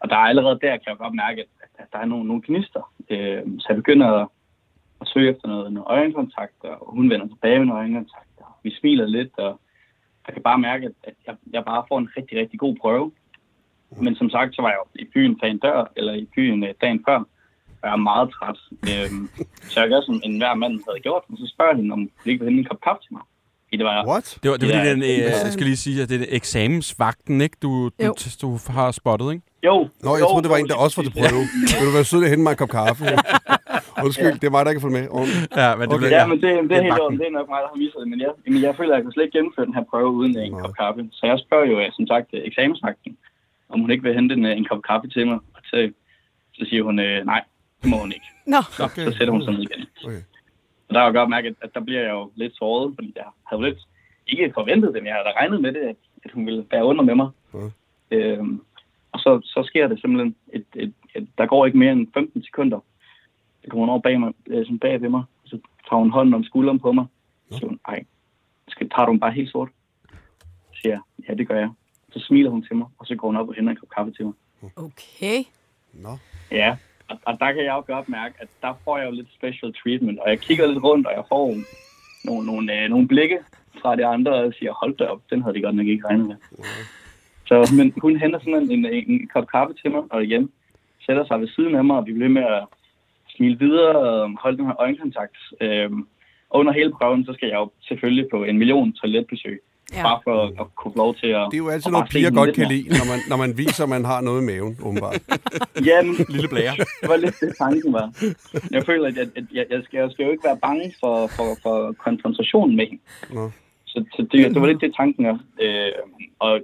[0.00, 2.42] Og der er allerede der, kan jeg godt mærke, at, at der er nogle, nogle
[2.46, 2.92] gnister.
[3.10, 4.28] Øh, så jeg begynder at
[5.00, 8.70] og søge efter noget, noget øjenkontakt, og hun vender tilbage med noget øjenkontakt, og vi
[8.80, 9.60] smiler lidt, og
[10.26, 13.12] jeg kan bare mærke, at- at jeg, jeg bare får en rigtig, rigtig god prøve.
[14.04, 16.70] Men som sagt, så var jeg jo i byen dagen dør, eller i byen øh,
[16.80, 17.18] dagen før,
[17.80, 18.58] og jeg er meget træt.
[18.92, 19.28] Øhm,
[19.72, 22.10] så jeg gør, som enhver mand havde gjort, og så spørger jeg hende, om hun
[22.26, 23.22] ikke vil hente en kop kaffe til mig.
[23.66, 24.38] Fordi det var What?
[24.42, 26.08] Det var, det var Ja, ja, den, øh, det er- jeg skal lige sige, at
[26.08, 27.56] det er eksamensvagten, ikke?
[27.62, 27.70] Du,
[28.02, 29.44] du, du har spottet, ikke?
[29.68, 29.76] Jo.
[30.04, 31.42] Nå, jeg jo, troede, det var en, der også var til prøve.
[31.78, 33.04] Vil du være sød at hente mig en kop kaffe?
[34.06, 35.06] Undskyld, det er mig, der ikke kan følge med.
[35.18, 35.56] Ordentligt.
[35.62, 36.10] Ja, men det Okay.
[36.18, 37.20] Ja, men det, det, Det er er helt ordentligt.
[37.22, 38.06] Det er nok mig, der har vist det.
[38.12, 40.32] Men jeg, men jeg føler, at jeg kan slet ikke gennemføre den her prøve uden
[40.38, 40.60] en Nej.
[40.62, 41.00] kop kaffe.
[41.18, 43.12] Så jeg spørger jo, øh, som sagt, øh, eksamensvagten,
[43.68, 45.38] om hun ikke vil hente en, øh, en kop kaffe til mig.
[45.54, 45.92] Og så,
[46.52, 47.44] så siger hun, øh, nej,
[47.82, 48.26] det må hun ikke.
[48.54, 49.04] Nå, Så, okay.
[49.04, 49.86] så sætter hun sig ned igen.
[50.04, 50.22] Okay.
[50.88, 53.24] Og der har jeg godt mærket, at der bliver jeg jo lidt såret, fordi jeg
[53.46, 53.78] havde jo lidt
[54.26, 56.84] ikke forventet det, men jeg havde da regnet med det, at, at hun ville bære
[56.84, 57.28] under med mig.
[57.54, 57.58] Ja.
[58.10, 58.60] Øhm,
[59.12, 62.44] og så, så sker det simpelthen, et, et, et, der går ikke mere end 15
[62.44, 62.80] sekunder.
[63.62, 66.10] Så kommer hun over bag, mig, øh, sådan bag ved mig, og så tager hun
[66.10, 67.06] hånden om skulderen på mig.
[67.50, 68.04] Så siger hun, ej,
[68.68, 69.68] skal, tager du den bare helt sort?
[70.72, 71.70] Så siger jeg, ja, det gør jeg.
[72.16, 74.12] Så smiler hun til mig, og så går hun op og henter en kop kaffe
[74.12, 74.34] til mig.
[74.76, 75.38] okay.
[75.92, 76.18] Nå.
[76.50, 76.76] Ja,
[77.08, 79.74] og, og der kan jeg jo godt mærke, at der får jeg jo lidt special
[79.74, 81.54] treatment, og jeg kigger lidt rundt, og jeg får
[82.24, 83.38] nogle, nogle, øh, nogle blikke
[83.82, 86.26] fra de andre, og siger, hold da op, den havde de godt nok ikke regnet
[86.26, 86.36] med.
[87.46, 90.50] Så, men hun henter sådan en, en, en kop kaffe til mig, og igen
[91.06, 92.64] sætter sig ved siden af mig, og vi bliver ved med at
[93.28, 95.36] smile videre og holde den her øjenkontakt.
[95.60, 96.06] Øhm,
[96.50, 99.62] og under hele prøven, så skal jeg jo selvfølgelig på en million toiletbesøg,
[99.94, 100.02] ja.
[100.02, 101.44] Bare for at, at kunne få lov til at...
[101.50, 103.88] Det er jo altid noget, piger godt kan lide, når man, når man viser, at
[103.88, 105.22] man har noget i maven, åbenbart.
[105.90, 106.74] Ja, men Lille blære.
[107.02, 108.06] det var lidt det, tanken var.
[108.70, 111.26] Jeg føler, at jeg, at jeg, jeg, skal, jeg skal jo ikke være bange for,
[111.26, 113.02] for, for konfrontationen med hende.
[113.34, 113.50] Nå.
[113.86, 115.38] Så, så det, det var lidt det, tanken er.
[115.60, 115.92] Øh,
[116.38, 116.60] og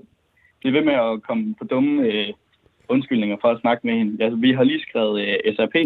[0.60, 2.28] blive ved med at komme på dumme øh,
[2.88, 4.24] undskyldninger for at snakke med hende.
[4.24, 5.76] Altså, vi har lige skrevet øh, SRP,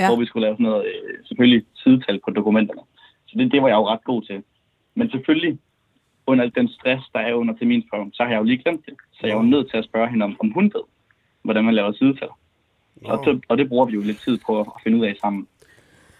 [0.00, 0.06] ja.
[0.08, 2.82] hvor vi skulle lave sådan noget, øh, selvfølgelig sidetal på dokumenterne.
[3.28, 4.42] Så det, det var jeg jo ret god til.
[4.94, 5.58] Men selvfølgelig,
[6.30, 8.94] under den stress, der er under terminsprøven, så har jeg jo lige glemt det.
[9.12, 10.86] Så jeg er jo nødt til at spørge hende, om, om hun ved,
[11.42, 12.28] hvordan man laver sidetal.
[13.04, 15.42] Og, det, og det bruger vi jo lidt tid på at finde ud af sammen.
[15.42, 15.58] Det,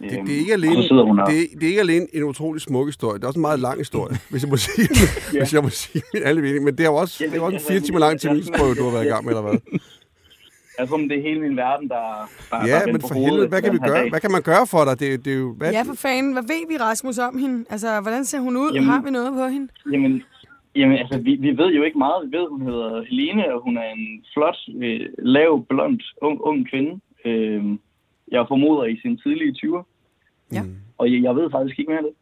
[0.01, 1.27] Øhm, det, er ikke og alene, hun og...
[1.31, 3.17] det, det er ikke alene en utrolig smuk historie.
[3.17, 4.87] Det er også en meget lang historie, hvis jeg må sige,
[5.33, 5.39] ja.
[5.39, 6.63] hvis jeg må sige min alle mening.
[6.63, 8.91] Men det er jo også, det er også en fire timer lang terminsprøve, du har
[8.91, 9.79] været i gang med, eller hvad?
[10.79, 13.07] Jeg tror, det er hele min verden, der, der der er Ja, vendt men på
[13.07, 13.97] for helvede, hvad kan vi gøre?
[14.01, 14.09] dag.
[14.09, 14.99] Hvad kan man gøre for dig?
[14.99, 16.33] Det, det er jo, hvad, Ja, for fanden.
[16.33, 17.65] Hvad ved vi, Rasmus, om hende?
[17.69, 18.71] Altså, hvordan ser hun ud?
[18.73, 19.67] Jamen- Har vi noget på hende?
[19.93, 20.23] Jamen,
[20.75, 22.31] Jamen, altså, vi, vi ved jo ikke meget.
[22.31, 26.69] Vi ved, hun hedder Helene, og hun er en flot, øh, lav, blond, ung, ung
[26.69, 26.99] kvinde.
[27.25, 27.63] Øh,
[28.31, 29.83] jeg formoder i sin tidlige 20'er.
[30.53, 30.61] Ja.
[30.97, 32.13] Og jeg, jeg ved faktisk ikke mere af det.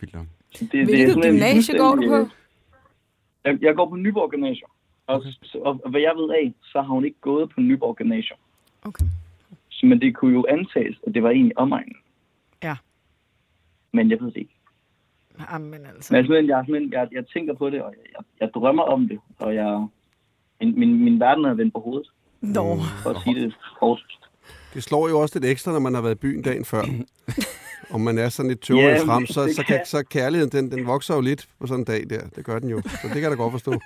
[0.00, 0.26] Vildt nok.
[0.60, 2.16] Det, Hvilket sådan en gymnasie går du på?
[2.16, 2.26] øh,
[3.44, 4.70] Jeg, jeg går på Nyborg Gymnasium.
[5.06, 5.22] Og,
[5.54, 8.38] og, og hvad jeg ved af, så har hun ikke gået på Nyborg Gymnasium.
[8.84, 9.04] Okay.
[9.68, 11.96] Så, men det kunne jo antages, at det var egentlig omegnen.
[12.62, 12.76] Ja.
[13.92, 14.54] Men jeg ved det ikke.
[15.52, 16.14] Jamen altså.
[16.14, 18.82] Men jeg, simpelthen, jeg, simpelthen, jeg, jeg tænker på det, og jeg, jeg, jeg drømmer
[18.82, 19.18] om det.
[19.38, 19.86] Og jeg,
[20.60, 22.76] min, min, min verden er vendt på hovedet, Nå.
[23.02, 24.02] for at sige det kort.
[24.74, 26.82] Det slår jo også lidt ekstra, når man har været i byen dagen før.
[27.94, 30.70] Om man er sådan lidt tøvende Ja, frem, så, så, kan, kan- så kærligheden, den,
[30.78, 32.28] den vokser jo lidt på sådan en dag der.
[32.36, 32.82] Det gør den jo.
[32.82, 33.72] Så det kan jeg da godt forstå.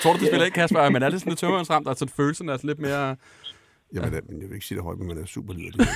[0.00, 2.48] Tror du, det spiller ikke, Kasper, man er lidt sådan lidt tømmerensramt, og sådan følelsen
[2.48, 3.16] er sådan lidt mere...
[3.94, 4.20] Jamen, ja.
[4.28, 5.78] men jeg vil ikke sige det højt, men man er super liderlig.
[5.78, 5.86] Det,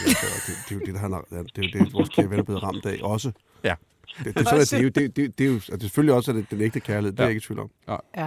[0.47, 2.43] det, det, er jo det, der har, det er jo det, vores kære ven er
[2.43, 3.33] blevet ramt af også.
[3.65, 3.75] Ja.
[4.19, 6.15] Det, det, er sådan, at det, er jo, det, det, det er jo altså, selvfølgelig
[6.15, 7.13] også at det, den ægte kærlighed.
[7.13, 7.27] Det er Ja.
[7.27, 7.71] jeg ikke i tvivl om.
[8.17, 8.25] Ja.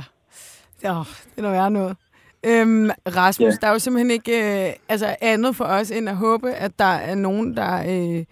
[0.85, 1.97] Oh, det er noget værre noget.
[2.45, 3.57] Øhm, Rasmus, Ja.
[3.61, 6.85] der er jo simpelthen ikke øh, altså andet for os, end at håbe, at der
[7.09, 7.73] er nogen, der
[8.17, 8.25] øh,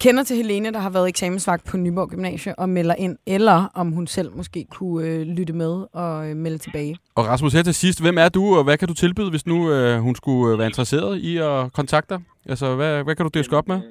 [0.00, 3.90] kender til Helene, der har været eksamensvagt på Nyborg Gymnasie og melder ind, eller om
[3.92, 6.96] hun selv måske kunne øh, lytte med og øh, melde tilbage.
[7.14, 9.70] Og Rasmus, her til sidst, hvem er du, og hvad kan du tilbyde, hvis nu
[9.72, 12.22] øh, hun skulle øh, være interesseret i at kontakte dig?
[12.48, 13.76] Altså, hvad, hvad kan du diske op med?
[13.76, 13.82] Øh,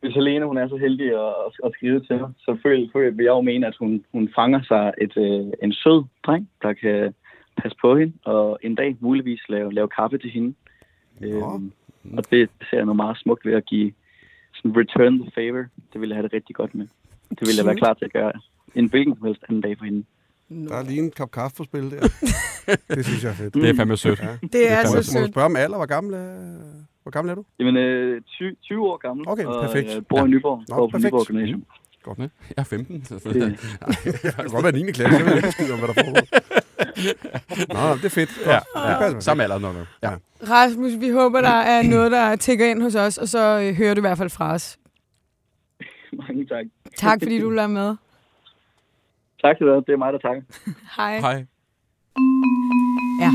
[0.00, 1.32] Hvis Helene hun er så heldig at,
[1.64, 4.60] at skrive til mig, så føler, føler vil jeg jo mene, at hun, hun fanger
[4.68, 7.14] sig et, øh, en sød dreng, der kan
[7.62, 10.54] passe på hende, og en dag muligvis lave, lave kaffe til hende.
[11.22, 11.72] Øhm,
[12.16, 13.92] og det ser jeg noget meget smukt ved at give
[14.54, 15.64] sådan return the favor.
[15.92, 16.86] Det vil jeg have det rigtig godt med.
[17.30, 18.32] Det vil jeg være klar til at gøre
[18.74, 20.04] en hvilken som helst anden dag for hende.
[20.68, 22.00] Der er lige en kop kaffe på spil der.
[22.96, 23.54] det synes jeg er fedt.
[23.54, 24.20] Det er fandme sødt.
[24.22, 24.36] Ja.
[24.42, 25.30] Det er Må, så må du sødt.
[25.32, 25.76] spørge om alder?
[25.76, 26.36] Hvor gammel er,
[27.02, 27.44] hvor gammel er du?
[27.58, 29.94] Jamen, øh, 20, 20 år gammel, Okay, og perfekt.
[29.94, 30.24] jeg bor Ja.
[30.24, 31.12] i Nyborg, Nå, går på perfekt.
[31.12, 31.64] Nyborg Gymnasium.
[32.04, 32.18] Godt.
[32.18, 33.04] Jeg er 15.
[33.04, 33.24] Så, Det,
[34.04, 34.92] Det kan godt være 9.
[34.92, 35.16] klasse.
[35.18, 36.26] Jeg ved ikke om, hvad der foregår.
[37.88, 38.30] Nå, det er fedt.
[38.46, 38.58] Ja,
[38.90, 38.98] ja.
[38.98, 39.20] passer.
[39.20, 39.76] Samme alder nok.
[40.02, 40.14] Ja.
[40.50, 43.94] Rasmus, vi håber, der er noget, der tigger ind hos os, og så øh, hører
[43.94, 44.78] du i hvert fald fra os.
[46.12, 46.64] mange tak.
[46.96, 47.96] Tak, fordi du lader med.
[49.42, 49.84] Tak skal du have.
[49.86, 50.42] Det er mig, der takker.
[50.96, 51.18] Hej.
[51.20, 51.46] Hej.
[53.20, 53.30] Ja.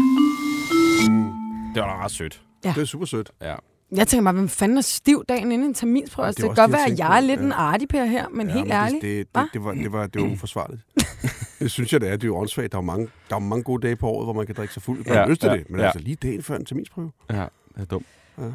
[1.74, 2.42] Det var da ret sødt.
[2.64, 3.32] Det er super sødt.
[3.42, 3.56] Ja.
[3.92, 6.24] Jeg tænker mig, hvem fanden er stiv dagen inden en terminsprøve?
[6.24, 7.46] Ja, Altså, det det, kan godt være, at jeg er lidt Ja.
[7.46, 9.02] en artiper her, men Ja, helt men ærligt.
[9.02, 10.82] Det, det, det, det, var, det, var, det var uforsvarligt.
[11.60, 12.12] det synes jeg, det er.
[12.16, 12.72] Det er jo åndssvagt.
[12.72, 14.74] Der er jo mange, der er mange gode dage på året, hvor man kan drikke
[14.74, 14.98] sig fuld.
[14.98, 15.70] Man Ja, har lyst til ja, det.
[15.70, 15.86] Men ja.
[15.86, 17.12] altså lige dagen før en terminsprøve.
[17.30, 17.36] Ja,
[17.76, 18.06] det er dumt.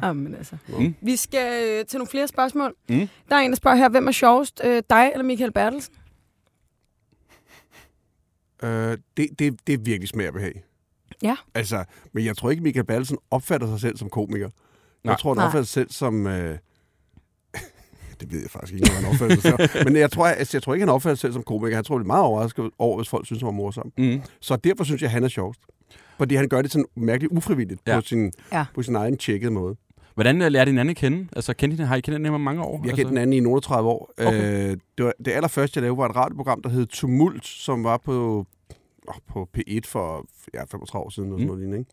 [0.03, 0.57] Jamen, altså.
[0.67, 0.95] Mm.
[1.01, 2.73] Vi skal øh, til nogle flere spørgsmål.
[2.89, 3.07] Mm.
[3.29, 4.61] Der er en, der spørger her, hvem er sjovest?
[4.63, 5.93] Øh, dig eller Michael Bertelsen?
[8.63, 10.63] Øh, det, det, det er virkelig smag og behag.
[11.21, 11.35] Ja.
[11.53, 14.49] Altså, men jeg tror ikke, Michael Bertelsen opfatter sig selv som komiker.
[15.05, 15.11] Nej.
[15.11, 16.27] Jeg tror, opfatter sig selv som...
[16.27, 16.57] Øh,
[18.19, 19.83] det ved jeg faktisk ikke, hvad han opfatter sig selv.
[19.85, 21.75] Men jeg tror, altså, jeg tror ikke, han opfatter sig selv som komiker.
[21.75, 23.91] Han tror, det er meget overrasket over, hvis folk synes, han var morsom.
[23.97, 24.21] Mm.
[24.39, 25.59] Så derfor synes jeg, han er sjovst.
[26.17, 27.95] Fordi han gør det sådan mærkeligt ufrivilligt Ja.
[27.95, 28.65] på, sin, Ja.
[28.75, 29.75] på sin egen tjekkede måde.
[30.13, 31.27] Hvordan øh, lærte din anden kende?
[31.35, 32.77] Altså, kendte hende, har I kendt hinanden i mange år?
[32.77, 32.95] Jeg altså?
[32.95, 34.11] kendte den anden i nogle 30 år.
[34.17, 34.69] Okay.
[34.71, 37.97] Øh, det, var, det allerførste, jeg lavede, var et radioprogram, der hed Tumult, som var
[37.97, 38.45] på,
[39.07, 41.31] åh, på P1 for ja, 35 år siden.
[41.31, 41.47] Og, sådan Mm.
[41.47, 41.91] noget lignende, ikke?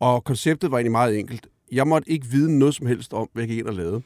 [0.00, 1.46] og konceptet var egentlig meget enkelt.
[1.72, 4.02] Jeg måtte ikke vide noget som helst om, hvad jeg gik ind og lavede.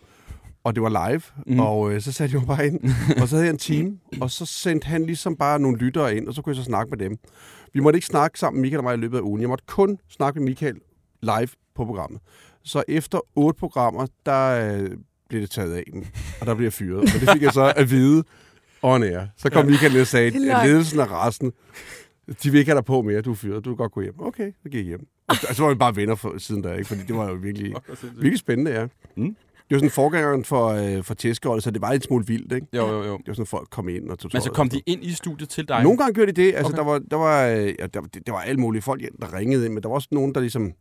[0.65, 1.61] Og det var live, Mm.
[1.61, 2.81] og øh, så satte jeg mig bare ind,
[3.23, 6.29] og så havde jeg en time, og så sendte han ligesom bare nogle lyttere ind,
[6.29, 7.19] og så kunne jeg så snakke med dem.
[7.75, 9.41] Vi måtte ikke snakke sammen, Michael og mig, i løbet af ugen.
[9.41, 10.75] Jeg måtte kun snakke med Michael
[11.23, 12.21] live på programmet.
[12.65, 14.91] Så efter otte programmer, der øh,
[15.29, 16.07] blev det taget af dem,
[16.41, 16.99] og der blev jeg fyret.
[17.01, 18.25] Og det fik jeg så at vide
[18.83, 19.27] on air.
[19.37, 21.53] Så kom Michael og sagde, er at ledelsen af resten,
[22.43, 24.15] de vil ikke have dig på mere, du er fyret, du kan godt gå hjem.
[24.21, 25.07] Okay, så gik jeg hjem.
[25.31, 26.85] Og så- så var vi bare venner for, siden der, ikke?
[26.89, 27.75] fordi det var jo virkelig,
[28.15, 28.87] virkelig spændende, ja.
[29.17, 29.37] Mm.
[29.69, 32.67] Det var sådan forgængeren for, øh, for tæskeholdet, så det var en smule vildt, ikke?
[32.77, 33.17] Jo, jo, jo.
[33.17, 35.49] Det var sådan, folk kom ind og tog Men så kom de ind i studiet
[35.49, 35.83] til dig?
[35.83, 36.55] Nogle gange gjorde de det.
[36.55, 36.77] Altså, Okay.
[36.79, 39.65] der var, der var, øh, ja, der, det, det var alle mulige folk, der ringede
[39.67, 40.73] ind, men der var også nogen, der ligesom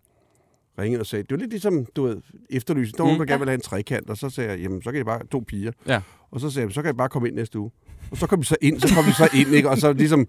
[0.79, 2.17] ringede og sagde, det var lidt ligesom, du ved,
[2.49, 2.97] efterlysning.
[2.97, 3.13] Der var Mm.
[3.17, 5.03] nogen, der gerne ville have en trekant, og så sagde jeg, jamen, så kan I
[5.03, 5.71] bare, to piger.
[5.87, 6.01] Ja.
[6.31, 7.71] Og så sagde jeg, så kan I bare komme ind næste uge.
[8.11, 9.69] Og så kom vi så ind, så kom vi så ind, ikke?
[9.69, 10.27] Og så ligesom,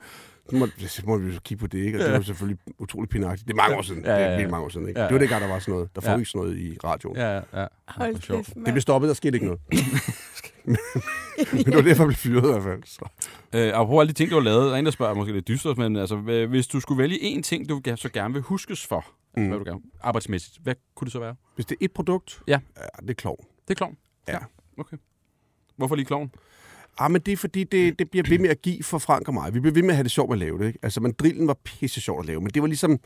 [0.59, 1.99] må, så må vi jo kigge på det, ikke?
[1.99, 3.47] Og det var selvfølgelig utroligt pinagtigt.
[3.49, 4.05] Det er mange år siden.
[4.05, 4.27] Ja, ja, Det ja.
[4.27, 5.01] er virkelig mange år siden, ikke?
[5.01, 5.23] Ja, Det var ja.
[5.23, 5.89] det gang, der var sådan noget.
[5.95, 6.11] Der Ja.
[6.11, 7.17] foregik sådan noget i radioen.
[7.17, 7.67] Ja, ja, ja.
[7.89, 8.47] Hold Hvor sjovt.
[8.47, 9.61] Det blev stoppet, der skete ikke noget.
[11.53, 12.83] men det var derfor, jeg blev fyret i hvert fald.
[12.85, 13.05] Så.
[13.55, 15.49] Øh, apropos alle de ting, du har lavet, der er en, der spørger måske lidt
[15.49, 16.17] dystert, men altså,
[16.47, 19.07] hvis du skulle vælge én ting, du så gerne vil huskes for,
[19.37, 19.49] Mm.
[19.49, 21.35] hvad du gerne, arbejdsmæssigt, hvad kunne det så være?
[21.55, 22.59] Hvis det er et produkt, Ja.
[22.77, 23.37] ja det er klov.
[23.69, 23.97] Det er klovn.
[24.29, 24.39] Ja.
[24.79, 24.97] Okay.
[25.77, 26.31] Hvorfor lige klovn?
[26.99, 29.35] Ah, men det er fordi, det, det bliver ved med at give for Frank og
[29.35, 29.55] mig.
[29.55, 30.67] Vi bliver ved med at have det sjovt at lave det.
[30.67, 30.79] Ikke?
[30.83, 32.99] Altså, man, drillen var pisse sjovt at lave, men det var ligesom,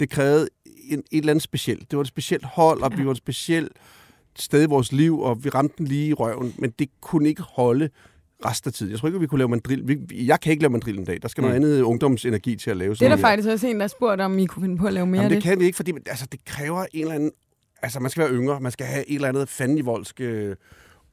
[0.00, 0.48] det krævede
[0.90, 1.90] en, et eller andet specielt.
[1.90, 3.72] Det var et specielt hold, og vi var et specielt
[4.38, 7.42] sted i vores liv, og vi ramte den lige i røven, men det kunne ikke
[7.42, 7.90] holde
[8.44, 8.92] resten af tiden.
[8.92, 9.88] Jeg tror ikke, vi kunne lave mandrill.
[9.88, 11.18] Vi, jeg kan ikke lave mandrill en dag.
[11.22, 11.48] Der skal Mm.
[11.48, 13.88] noget andet ungdomsenergi til at lave Det er sådan der faktisk også en, der har
[13.88, 15.50] spurgt, om I kunne finde på at lave mere Jamen, af det det.
[15.50, 17.30] kan vi ikke, fordi altså, det kræver en eller anden...
[17.82, 18.60] Altså, man skal være yngre.
[18.60, 20.56] Man skal have et eller andet fandenivoldsk øh,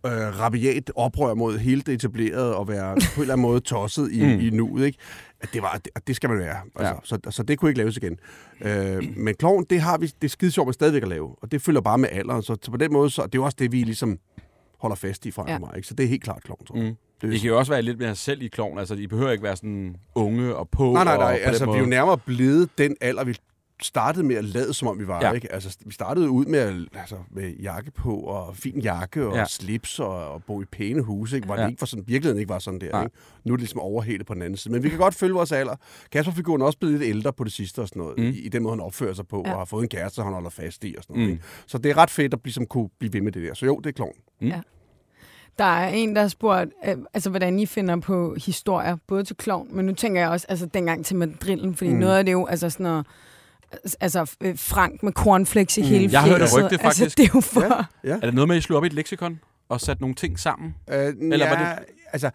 [0.05, 4.11] øh, rabiat oprør mod hele det etablerede og være på en eller anden måde tosset
[4.11, 4.39] i, Mm.
[4.39, 4.97] i nuet, ikke?
[5.41, 6.55] At det, var, det, og det skal man være.
[6.75, 6.99] Altså, Ja.
[7.03, 8.17] så, så det kunne ikke laves igen.
[8.61, 11.35] Øh, men kloven, det har vi, det er skide sjovt med stadigvæk at lave.
[11.41, 12.43] Og det følger bare med alderen.
[12.43, 14.17] Så, så på den måde, så det er jo også det, vi ligesom
[14.79, 15.59] holder fast i fra Ja.
[15.59, 15.69] mig.
[15.75, 15.87] Ikke?
[15.87, 16.85] Så det er helt klart kloven, tror jeg.
[16.89, 16.95] Mm.
[17.29, 18.79] Det I kan jo også være lidt mere selv i klovn.
[18.79, 20.93] Altså, I behøver ikke være sådan unge og på.
[20.93, 21.33] Nej, nej, og nej.
[21.33, 23.35] på den Altså, vi er jo nærmere blevet den alder, vi
[23.81, 25.19] startede med at lade, som om vi var.
[25.21, 25.27] Ja.
[25.27, 25.33] Ja.
[25.33, 25.53] Ikke?
[25.53, 29.39] Altså, vi startede ud med, at- altså, med jakke på, og fin jakke, og Ja.
[29.39, 29.45] ja.
[29.45, 31.45] slips, og, og bo i pæne huse, ikke?
[31.45, 31.61] hvor Ja.
[31.61, 31.65] ja.
[31.65, 32.91] det ikke var sådan, virkeligheden ikke var sådan der.
[32.91, 33.03] Nej.
[33.03, 33.15] Ikke?
[33.43, 34.73] Nu er det ligesom overhældet på den anden side.
[34.73, 35.75] Men vi kan godt følge vores alder.
[36.11, 38.23] Kasper-figuren er også blevet lidt ældre på det sidste og sådan noget, Mm.
[38.23, 38.29] mm.
[38.29, 39.49] i, i den måde, han opfører sig på, Ja.
[39.49, 39.53] ja.
[39.53, 41.27] og har fået en kæreste, han holder fast i og sådan noget.
[41.29, 41.33] Mm.
[41.33, 41.43] Ikke?
[41.67, 43.53] Så det er ret fedt at ligesom kunne blive ved med det der.
[43.53, 44.15] Så jo, det er klovn.
[45.59, 49.35] Der er en, der har spurgt, øh, altså, hvordan I finder på historier, både til
[49.35, 51.95] klovn, men nu tænker jeg også, altså dengang til madrillen, fordi mm.
[51.95, 51.99] Mm.
[51.99, 53.05] noget af det er jo, altså sådan noget,
[53.99, 55.87] altså øh, Frank med cornflakes i Mm.
[55.87, 56.63] hele Jeg har hørt et fjeset.
[56.63, 57.17] rygte, Altså, faktisk.
[57.17, 57.61] det er jo for...
[57.61, 57.83] Ja.
[58.03, 58.15] Ja.
[58.15, 59.39] Er det noget med, at I slog op i et leksikon
[59.69, 60.75] og satte nogle ting sammen?
[60.89, 61.79] Øh, Eller ja, var
[62.13, 62.29] Altså,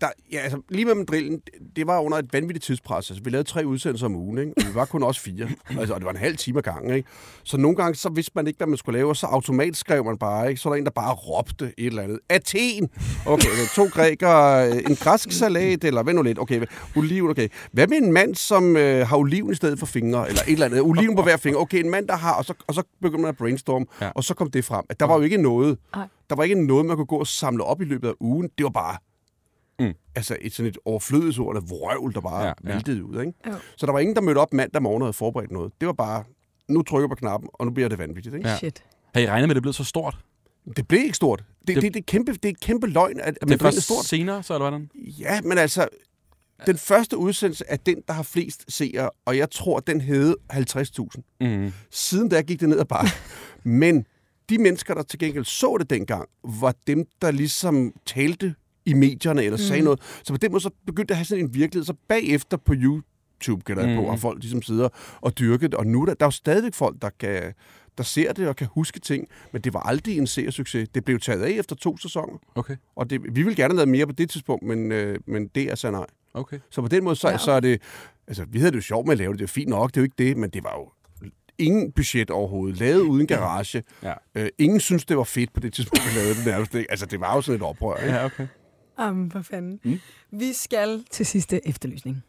[0.00, 1.40] der, ja, altså, lige med drillen,
[1.76, 3.10] det var under et vanvittigt tidspres.
[3.10, 4.52] Altså, vi lavede tre udsendelser om ugen, ikke?
[4.56, 5.48] og vi var kun også fire.
[5.78, 6.94] Altså, og det var en halv time ad gangen.
[6.96, 7.08] Ikke?
[7.44, 10.04] Så nogle gange, så vidste man ikke, hvad man skulle lave, og så automatisk skrev
[10.04, 10.48] man bare.
[10.48, 10.60] Ikke?
[10.60, 12.18] Så var der en, der bare råbte et eller andet.
[12.28, 12.88] Athen!
[13.26, 16.38] Okay, to grækere, en græsk salat, eller hvad nu lidt?
[16.38, 16.62] Okay,
[16.96, 17.48] oliven, okay.
[17.72, 20.66] Hvad med en mand, som øh, har oliven i stedet for fingre, eller et eller
[20.66, 20.80] andet?
[20.80, 21.60] Oliven på hver finger.
[21.60, 24.10] Okay, en mand, der har, og så, og så begyndte man at brainstorme, Ja.
[24.14, 24.84] og så kom det frem.
[24.88, 25.78] At der var jo ikke noget,
[26.30, 28.48] der var ikke noget, man kunne gå og samle op i løbet af ugen.
[28.58, 28.96] Det var bare
[29.80, 29.92] Mm.
[30.14, 32.72] altså et sådan et overflødighedsord, eller vrøvl, der bare Ja, ja, ja.
[32.74, 33.20] væltede ud.
[33.20, 33.32] Ikke?
[33.76, 35.72] Så der var ingen, der mødte op mandag morgen og havde forberedt noget.
[35.80, 36.24] Det var bare,
[36.68, 38.34] nu trykker på knappen, og nu bliver det vanvittigt.
[38.34, 38.48] Ikke?
[38.48, 38.56] Ja.
[38.56, 38.82] Shit.
[39.14, 40.18] Har I regnet med, at det blev så stort?
[40.76, 41.44] Det blev ikke stort.
[41.60, 43.72] Det, Det- det, det, er, kæmpe, det er kæmpe løgn, at, at Det er man
[43.72, 44.04] stort.
[44.04, 44.90] senere, så eller hvordan?
[44.94, 45.88] Ja, men altså,
[46.66, 51.36] den første udsendelse er den, der har flest seere, og jeg tror, den hed 50.000.
[51.40, 51.72] Mm.
[51.90, 53.10] Siden da gik det ned ad bakke.
[53.64, 54.06] Men
[54.50, 58.54] de mennesker, der til gengæld så det dengang, var dem, der ligesom talte
[58.88, 59.84] i medierne eller sagde Mm.
[59.84, 60.00] noget.
[60.24, 61.84] Så på den måde så begyndte det at have sådan en virkelighed.
[61.84, 63.96] Så bagefter på YouTube, jeg Mm.
[64.04, 64.88] på, har folk ligesom sidder
[65.20, 65.74] og dyrket det.
[65.78, 67.54] Og nu er der, der er jo stadigvæk folk, der kan
[67.98, 70.88] der ser det og kan huske ting, men det var aldrig en seersucces.
[70.88, 73.88] Det blev taget af efter to sæsoner, Okay, og det, vi ville gerne have lavet
[73.88, 76.06] mere på det tidspunkt, men, øh, men det er så nej.
[76.34, 76.58] okay.
[76.70, 77.82] Så på den måde, så, Ja, så er det...
[78.28, 79.38] Altså, vi havde det jo sjovt med at lave det.
[79.38, 80.90] Det er fint nok, det er jo ikke det, men det var jo
[81.58, 82.78] ingen budget overhovedet.
[82.78, 83.82] Lavet uden garage.
[84.02, 84.12] Ja.
[84.34, 86.74] Øh, ingen synes, det var fedt på det tidspunkt, vi lavede det nærmest.
[86.74, 87.96] Altså, det var jo sådan et oprør.
[87.96, 88.14] Ikke?
[88.14, 88.46] Ja, okay.
[88.98, 89.80] Jamen, for fanden.
[89.84, 89.98] Mm.
[90.30, 92.22] Vi skal til sidste efterlysning.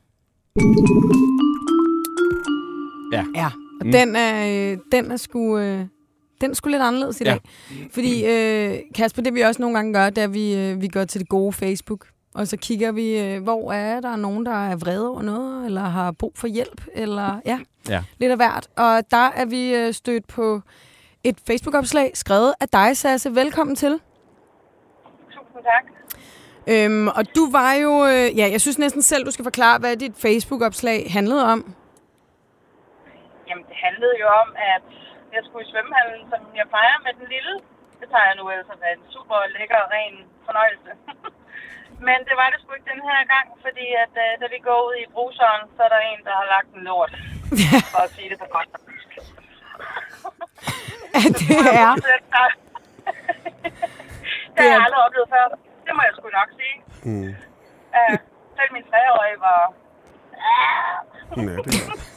[3.12, 3.26] Ja.
[3.36, 3.46] Ja,
[3.80, 3.92] og Mm.
[3.92, 5.58] den, er, øh, den er sgu...
[5.58, 5.86] Øh,
[6.42, 7.30] den sgu lidt anderledes i Ja.
[7.32, 7.40] dag.
[7.92, 10.88] Fordi, øh, Kasper, det vi også nogle gange gør, det er, at vi, øh, vi
[10.88, 12.08] går til det gode Facebook.
[12.34, 15.82] Og så kigger vi, øh, hvor er der nogen, der er vrede over noget, eller
[15.82, 17.60] har brug for hjælp, eller ja,
[17.90, 18.04] Ja.
[18.18, 18.68] lidt af hvert.
[18.78, 20.62] Og der er vi øh, stødt på
[21.24, 23.36] et Facebook-opslag, skrevet af dig, Sasse.
[23.36, 24.00] Velkommen til.
[25.32, 25.99] Tusind tak.
[26.72, 27.92] Øhm, og du var jo...
[28.12, 31.60] Øh, ja, jeg synes næsten selv, du skal forklare, hvad dit Facebook-opslag handlede om.
[33.48, 34.86] Jamen, det handlede jo om, at
[35.36, 37.54] jeg skulle i svømmehallen, som jeg plejer med den lille.
[38.00, 40.16] Det tager jeg nu altså være en super lækker, ren
[40.48, 40.92] fornøjelse.
[42.08, 44.80] Men det var det sgu ikke den her gang, fordi at, øh, da vi går
[44.90, 47.14] ud i bruseren, så er der en, der har lagt en lort.
[47.94, 48.70] For at sige det på godt.
[51.20, 51.92] At det er...
[54.54, 55.46] det har jeg aldrig oplevet før.
[55.90, 56.76] Det må jeg sgu nok sige.
[57.10, 57.32] Mm.
[57.98, 58.16] Uh,
[58.58, 59.62] selv min treårige var...
[60.48, 60.68] Ja,
[61.36, 61.62] det er.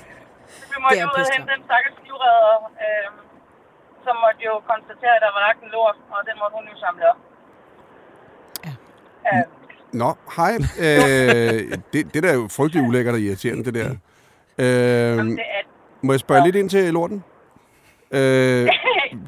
[0.71, 3.09] Vi måtte Det er ud og hente den stakkels livredder, øh,
[4.05, 6.77] som måtte jo konstatere, at der var lagt en lort, og den måtte hun jo
[6.85, 7.19] samle op.
[8.67, 8.73] Ja.
[9.31, 9.45] Øh,
[10.03, 10.53] Nå, hej.
[10.87, 11.61] Øh,
[11.93, 13.91] det, det der er jo frygtelig ulækkert og irriterende, det der.
[14.63, 15.63] Øh, det, er,
[16.07, 17.25] må jeg spørge lidt ind til lorten?
[18.15, 18.19] Øh,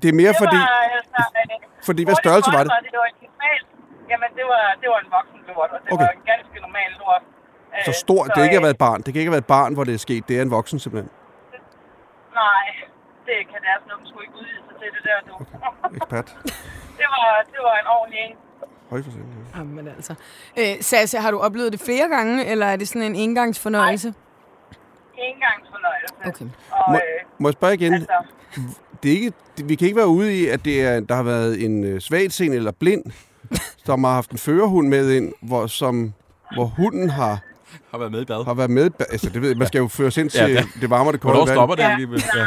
[0.03, 0.57] det er mere det fordi...
[0.57, 2.73] var, altså, øh, Fordi hvad størrelse var det?
[2.93, 3.61] Det var en normal,
[4.15, 6.05] jamen, det var, det var en voksen lort, og det Okay.
[6.07, 7.23] var en ganske normal lort.
[7.77, 8.99] Øh, Så stort, det ikke har øh, været et barn.
[9.05, 10.23] Det kan ikke have været et barn, hvor det er sket.
[10.29, 11.11] Det er en voksen simpelthen.
[12.43, 12.65] Nej,
[13.29, 15.35] det kan deres nok sgu ikke udvide sig til det der, du.
[15.99, 16.29] Ekspert.
[17.01, 18.37] det, var, det var en ordentlig en.
[18.91, 19.59] Høj for sent, ja.
[19.59, 20.15] Jamen altså.
[20.59, 24.15] Øh, Sasse, har du oplevet det flere gange, eller er det sådan en engangsfornøjelse?
[25.19, 26.15] Engangsfornøjelse.
[26.27, 26.45] Okay.
[26.71, 27.01] Og, Må, øh,
[27.39, 27.95] må jeg spørge igen?
[27.95, 28.09] altså,
[29.03, 31.23] Det er ikke, det, vi kan ikke være ude i, at det er, der har
[31.23, 33.05] været en øh, svagtseende eller blind,
[33.87, 36.13] som har haft en førerhund med ind, hvor, som,
[36.55, 37.39] hvor hunden har,
[37.91, 38.45] Har været med i bad.
[38.45, 38.91] har været med.
[39.15, 41.09] Altså, det ved jeg, man skal jo føres ind til Ja, det- det, det varme
[41.09, 41.57] og det kolde Hvornår vand.
[41.59, 42.23] stopper det Ja, alligevel?
[42.35, 42.41] Ja.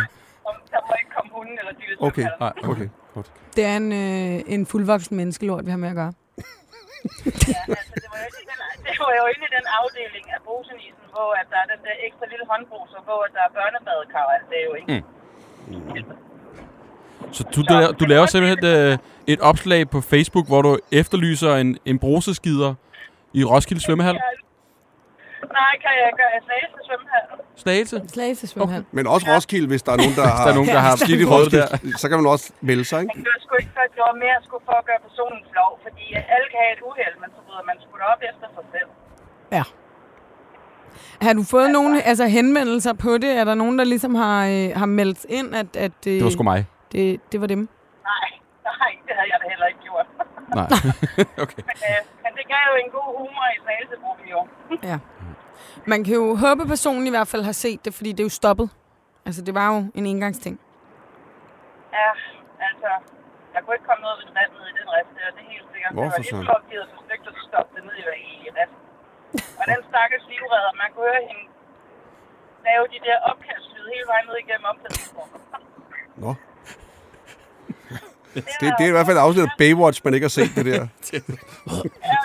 [0.73, 1.97] der må ikke komme hunden eller dyret.
[2.07, 2.27] Okay.
[2.39, 2.69] Nej, okay.
[2.71, 3.27] Okay, godt.
[3.55, 6.13] Det er en, øh, en fuldvoksen menneskelort, vi har med at gøre.
[6.15, 10.39] ja, altså, det var jo ikke den, det var jo inde i den afdeling af
[10.47, 14.23] brusenisen, hvor at der er den der ekstra lille håndbruser, hvor at der er børnebadekar
[14.29, 14.93] og alt det er jo ikke.
[14.97, 15.03] Mm.
[17.31, 18.97] Så du, du, laver, du laver simpelthen øh,
[19.27, 22.73] et opslag på Facebook, hvor du efterlyser en, en bruseskider
[23.33, 24.17] i Roskilde Svømmehal?
[25.59, 27.25] Nej, kan jeg gøre jeg Slagelse svømmehal?
[27.63, 27.95] Slagelse?
[28.15, 28.83] Slagelse svømmehal.
[28.91, 31.21] Men også Roskilde, hvis der er nogen, der har, der er nogen, der har skidt
[31.25, 33.11] i Roskilde, så kan man også melde sig, ikke?
[33.15, 35.71] Men det var sgu ikke for, at var mere sgu for at gøre personen flov,
[35.85, 36.05] fordi
[36.35, 38.89] alle kan have et uheld, men så bryder man sgu da op efter sig selv.
[39.57, 39.63] Ja.
[41.25, 43.31] Har du fået nogle altså, henvendelser på det?
[43.41, 46.29] Er der nogen, der ligesom har, øh, har meldt ind, at, at øh, Det var
[46.29, 46.65] sgu mig.
[46.91, 47.61] Det, det var dem?
[48.11, 48.29] Nej,
[48.69, 50.07] nej, det havde jeg da heller ikke gjort.
[50.59, 50.67] Nej.
[51.43, 51.61] okay.
[51.69, 54.39] Men, øh, men det gav jo en god humor i Slagelsegruppen jo.
[54.91, 54.97] Ja.
[55.91, 58.29] Man kan jo håbe, at personen i hvert fald har set det, fordi det er
[58.29, 58.67] jo stoppet.
[59.27, 60.55] Altså, det var jo en engangsting.
[61.97, 62.09] Ja,
[62.69, 62.91] altså,
[63.53, 65.91] jeg kunne ikke komme noget ved vandet i den rest, der, det er helt sikkert.
[65.97, 66.41] Hvorfor det var så?
[66.41, 68.81] lidt opgivet for stygt, at stoppe det ned i, i resten.
[69.59, 71.43] Og den stakkels livredder, man kunne høre hende
[72.67, 75.41] lave de der opkastlyde hele vejen ned igennem omklædningsrummet.
[76.23, 76.31] Nå.
[78.33, 80.71] Det, det er i hvert fald afsnittet af Baywatch, man ikke har set det der.
[81.11, 81.17] Ja,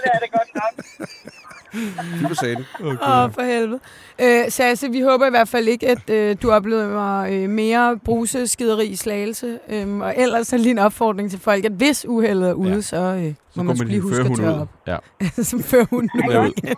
[0.04, 2.28] det er det godt nok.
[2.28, 2.66] Du sagde det.
[2.80, 2.86] Åh,
[3.24, 3.80] oh, for helvede.
[4.20, 8.86] Øh, Sasse, vi håber i hvert fald ikke, at øh, du oplever øh, mere bruseskideri
[8.86, 9.58] i slagelse.
[9.68, 12.80] Øhm, og ellers er lige en opfordring til folk, at hvis uheldet er ude, Ja.
[12.80, 14.68] så, øh, Så må man skulle lige huske at tørre op.
[14.86, 14.96] Ja.
[15.42, 16.52] så fører hun nu Med ud.
[16.62, 16.76] igen.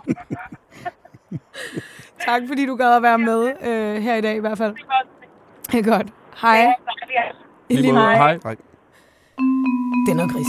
[2.25, 4.75] tak fordi du gad at være med øh, her i dag i hvert fald.
[5.71, 6.07] Det er godt.
[6.41, 6.55] Hej.
[6.55, 7.21] Ja, tak, ja.
[7.69, 8.05] I lige måde.
[8.05, 8.15] måde.
[8.43, 8.55] Hej.
[10.03, 10.47] Det er noget gris.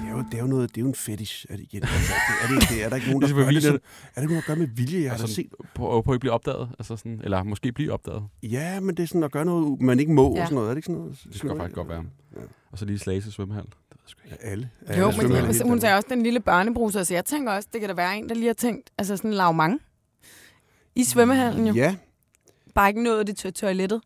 [0.00, 1.46] Det er jo, det er jo noget, det er jo en fetish.
[1.48, 1.82] Er det, igen?
[1.82, 3.62] Altså, det, er, det, det, er der ikke nogen, der Det er gør det?
[3.62, 3.80] Sådan,
[4.16, 5.00] er det nogen, der gør med vilje?
[5.02, 5.50] Jeg har altså, Altså, set.
[5.74, 6.68] på, på at blive opdaget.
[6.78, 8.22] Altså sådan, eller måske blive opdaget.
[8.42, 10.34] Ja, men det er sådan at gøre noget, man ikke må.
[10.34, 10.40] Ja.
[10.40, 10.44] Ja.
[10.46, 10.68] Sådan noget.
[10.68, 11.20] Er det ikke sådan noget?
[11.24, 12.04] Det skal faktisk godt være.
[12.70, 13.64] Og så lige slagelse svømmehal.
[14.30, 14.70] Ja, alle.
[14.88, 15.80] Jo, alle men jeg, hele hun Danmark.
[15.80, 18.34] sagde også den lille børnebruser, så jeg tænker også, det kan da være en, der
[18.34, 19.80] lige har tænkt, altså sådan lavmang
[20.94, 21.74] i svømmehallen jo.
[21.74, 21.96] Ja,
[22.74, 24.00] Bare ikke nået det til toilettet.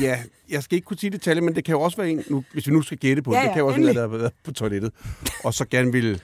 [0.00, 0.18] ja,
[0.50, 2.66] jeg skal ikke kunne sige detaljer, men det kan jo også være en, nu, hvis
[2.66, 4.10] vi nu skal gætte på det, Ja, det ja, kan jo også være, en, endelig.
[4.10, 4.92] der har været på toilettet,
[5.44, 6.20] og så gerne vil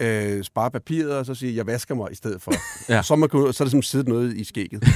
[0.00, 2.52] øh, spare papiret, og så sige, jeg vasker mig i stedet for.
[2.92, 3.02] Ja.
[3.02, 4.84] så, må, så er der simpelthen siddet noget i skægget.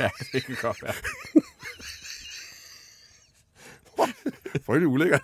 [0.00, 0.92] Ja, det kan godt være.
[4.66, 5.18] Frygtelig ulækker.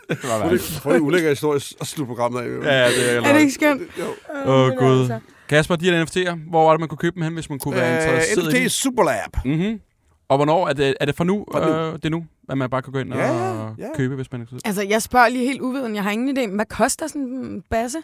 [0.83, 2.47] Frygtelig, ulækker historie at slutte programmet af.
[2.47, 3.83] Ja, ja, det er Er det ikke skønt?
[3.99, 4.05] Jo.
[4.47, 5.01] Åh, oh, det gud.
[5.01, 5.19] altså.
[5.49, 7.77] Kasper, de her NFT'er, hvor var det, man kunne købe dem hen, hvis man kunne
[7.77, 9.29] være interesseret i Øh, NFT Superlab.
[9.45, 9.53] dem?
[9.53, 9.81] Mm-hmm.
[10.29, 10.69] Og hvornår?
[10.69, 11.45] Er det, er det for nu?
[11.53, 11.73] For nu.
[11.73, 13.89] Øh, det er nu, at man bare kan gå ind Ja, og ja.
[13.97, 14.67] købe, hvis man er interesseret?
[14.69, 15.95] Altså, jeg spørger lige helt uviden.
[15.95, 16.55] Jeg har ingen idé.
[16.55, 17.99] Hvad koster sådan en basse?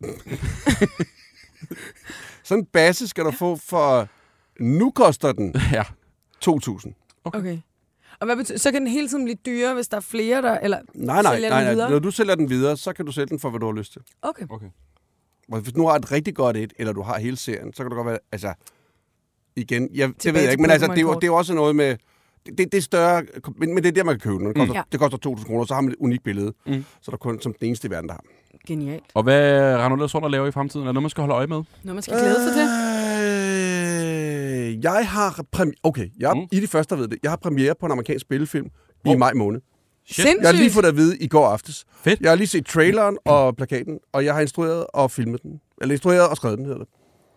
[2.44, 4.08] Sådan en base skal du få for...
[4.60, 5.82] Nu koster den Ja.
[6.48, 7.20] 2.000.
[7.24, 7.58] Okay.
[8.20, 10.58] Og hvad betyder, så kan den hele tiden blive dyrere, hvis der er flere, der...
[10.58, 11.74] Eller Nej, nej, sælger nej, den nej.
[11.74, 11.90] videre?
[11.90, 13.92] Når du sælger den videre, så kan du sælge den for, hvad du har lyst
[13.92, 14.02] til.
[14.22, 14.46] Okay.
[14.50, 14.66] Okay.
[15.52, 17.82] Og Hvis du nu har et rigtig godt et, eller du har hele serien, så
[17.82, 18.54] kan det godt være, altså,
[19.56, 21.54] igen, jeg, det ved jeg ikke, men altså, det, er jo, det er jo også
[21.54, 21.96] noget med,
[22.46, 23.22] det, det er større,
[23.56, 24.46] men, men det er der, man kan købe den.
[24.46, 24.88] Det koster, mm.
[24.92, 26.52] det koster 2.000 kroner, så har man et unikt billede.
[26.66, 26.84] Mm.
[27.02, 28.22] Så er der kun som den eneste i verden, der har.
[28.66, 29.04] Genialt.
[29.14, 30.82] Og hvad render du ellers rundt og laver i fremtiden?
[30.82, 31.56] Er der noget, man skal holde øje med?
[31.56, 32.66] Noget, man skal glæde sig til.
[34.66, 36.42] Øh, jeg har premiere, okay, jeg, Mm.
[36.52, 38.66] I de første, der ved det, jeg har premiere på en amerikansk spillefilm
[39.04, 39.18] i Oh.
[39.18, 39.60] maj måned.
[40.08, 40.40] Sindssygt.
[40.40, 41.84] Jeg har lige fået det at vide i går aftes.
[42.04, 42.20] Fedt.
[42.20, 45.60] Jeg har lige set traileren og plakaten, og jeg har instrueret og filmet den.
[45.80, 46.88] Eller instrueret og skrevet den, hedder det.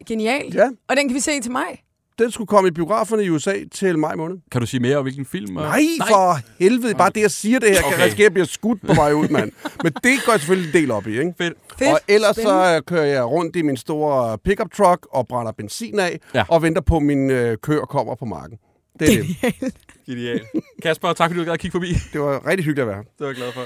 [0.07, 0.55] Genialt.
[0.55, 1.83] Ja, Og den kan vi se til mig.
[2.19, 4.37] Den skulle komme i biograferne i USA til maj måned.
[4.51, 5.57] Kan du sige mere om, hvilken film?
[5.57, 6.95] og- Nej, for helvede.
[6.95, 8.03] Bare det, jeg siger det her, kan Okay.
[8.05, 9.51] risikere at blive skudt på vej ud, mand.
[9.83, 11.33] Men det går jeg selvfølgelig en del op i, ikke?
[11.37, 11.53] Fedt.
[11.79, 11.91] Fedt.
[11.91, 12.59] Og ellers Spændende.
[12.65, 16.43] så øh, kører jeg rundt i min store pickup truck og brænder benzin af, Ja.
[16.49, 18.57] og venter på, at min øh, køer kommer på marken.
[18.99, 19.23] Det er
[19.61, 19.73] det.
[20.07, 20.41] Genial.
[20.83, 21.93] Kasper, tak fordi du gad at kigge forbi.
[22.13, 23.03] Det var rigtig hyggeligt at være her.
[23.03, 23.61] Det var jeg glad for.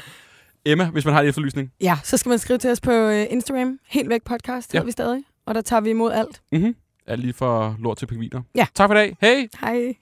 [0.66, 1.72] Emma, hvis man har en efterlysning.
[1.82, 3.80] Ja, så skal man skrive til os på øh, Instagram.
[3.90, 4.84] Helt væk podcast Ja.
[4.84, 5.24] vi stadig.
[5.48, 6.42] Og der tager vi imod alt.
[6.52, 6.76] Mm-hmm.
[7.08, 8.42] Alt lige for lort til pingviner.
[8.56, 8.68] Ja.
[8.74, 9.18] Tak for i dag.
[9.22, 9.48] Hej!
[9.62, 9.96] Hej.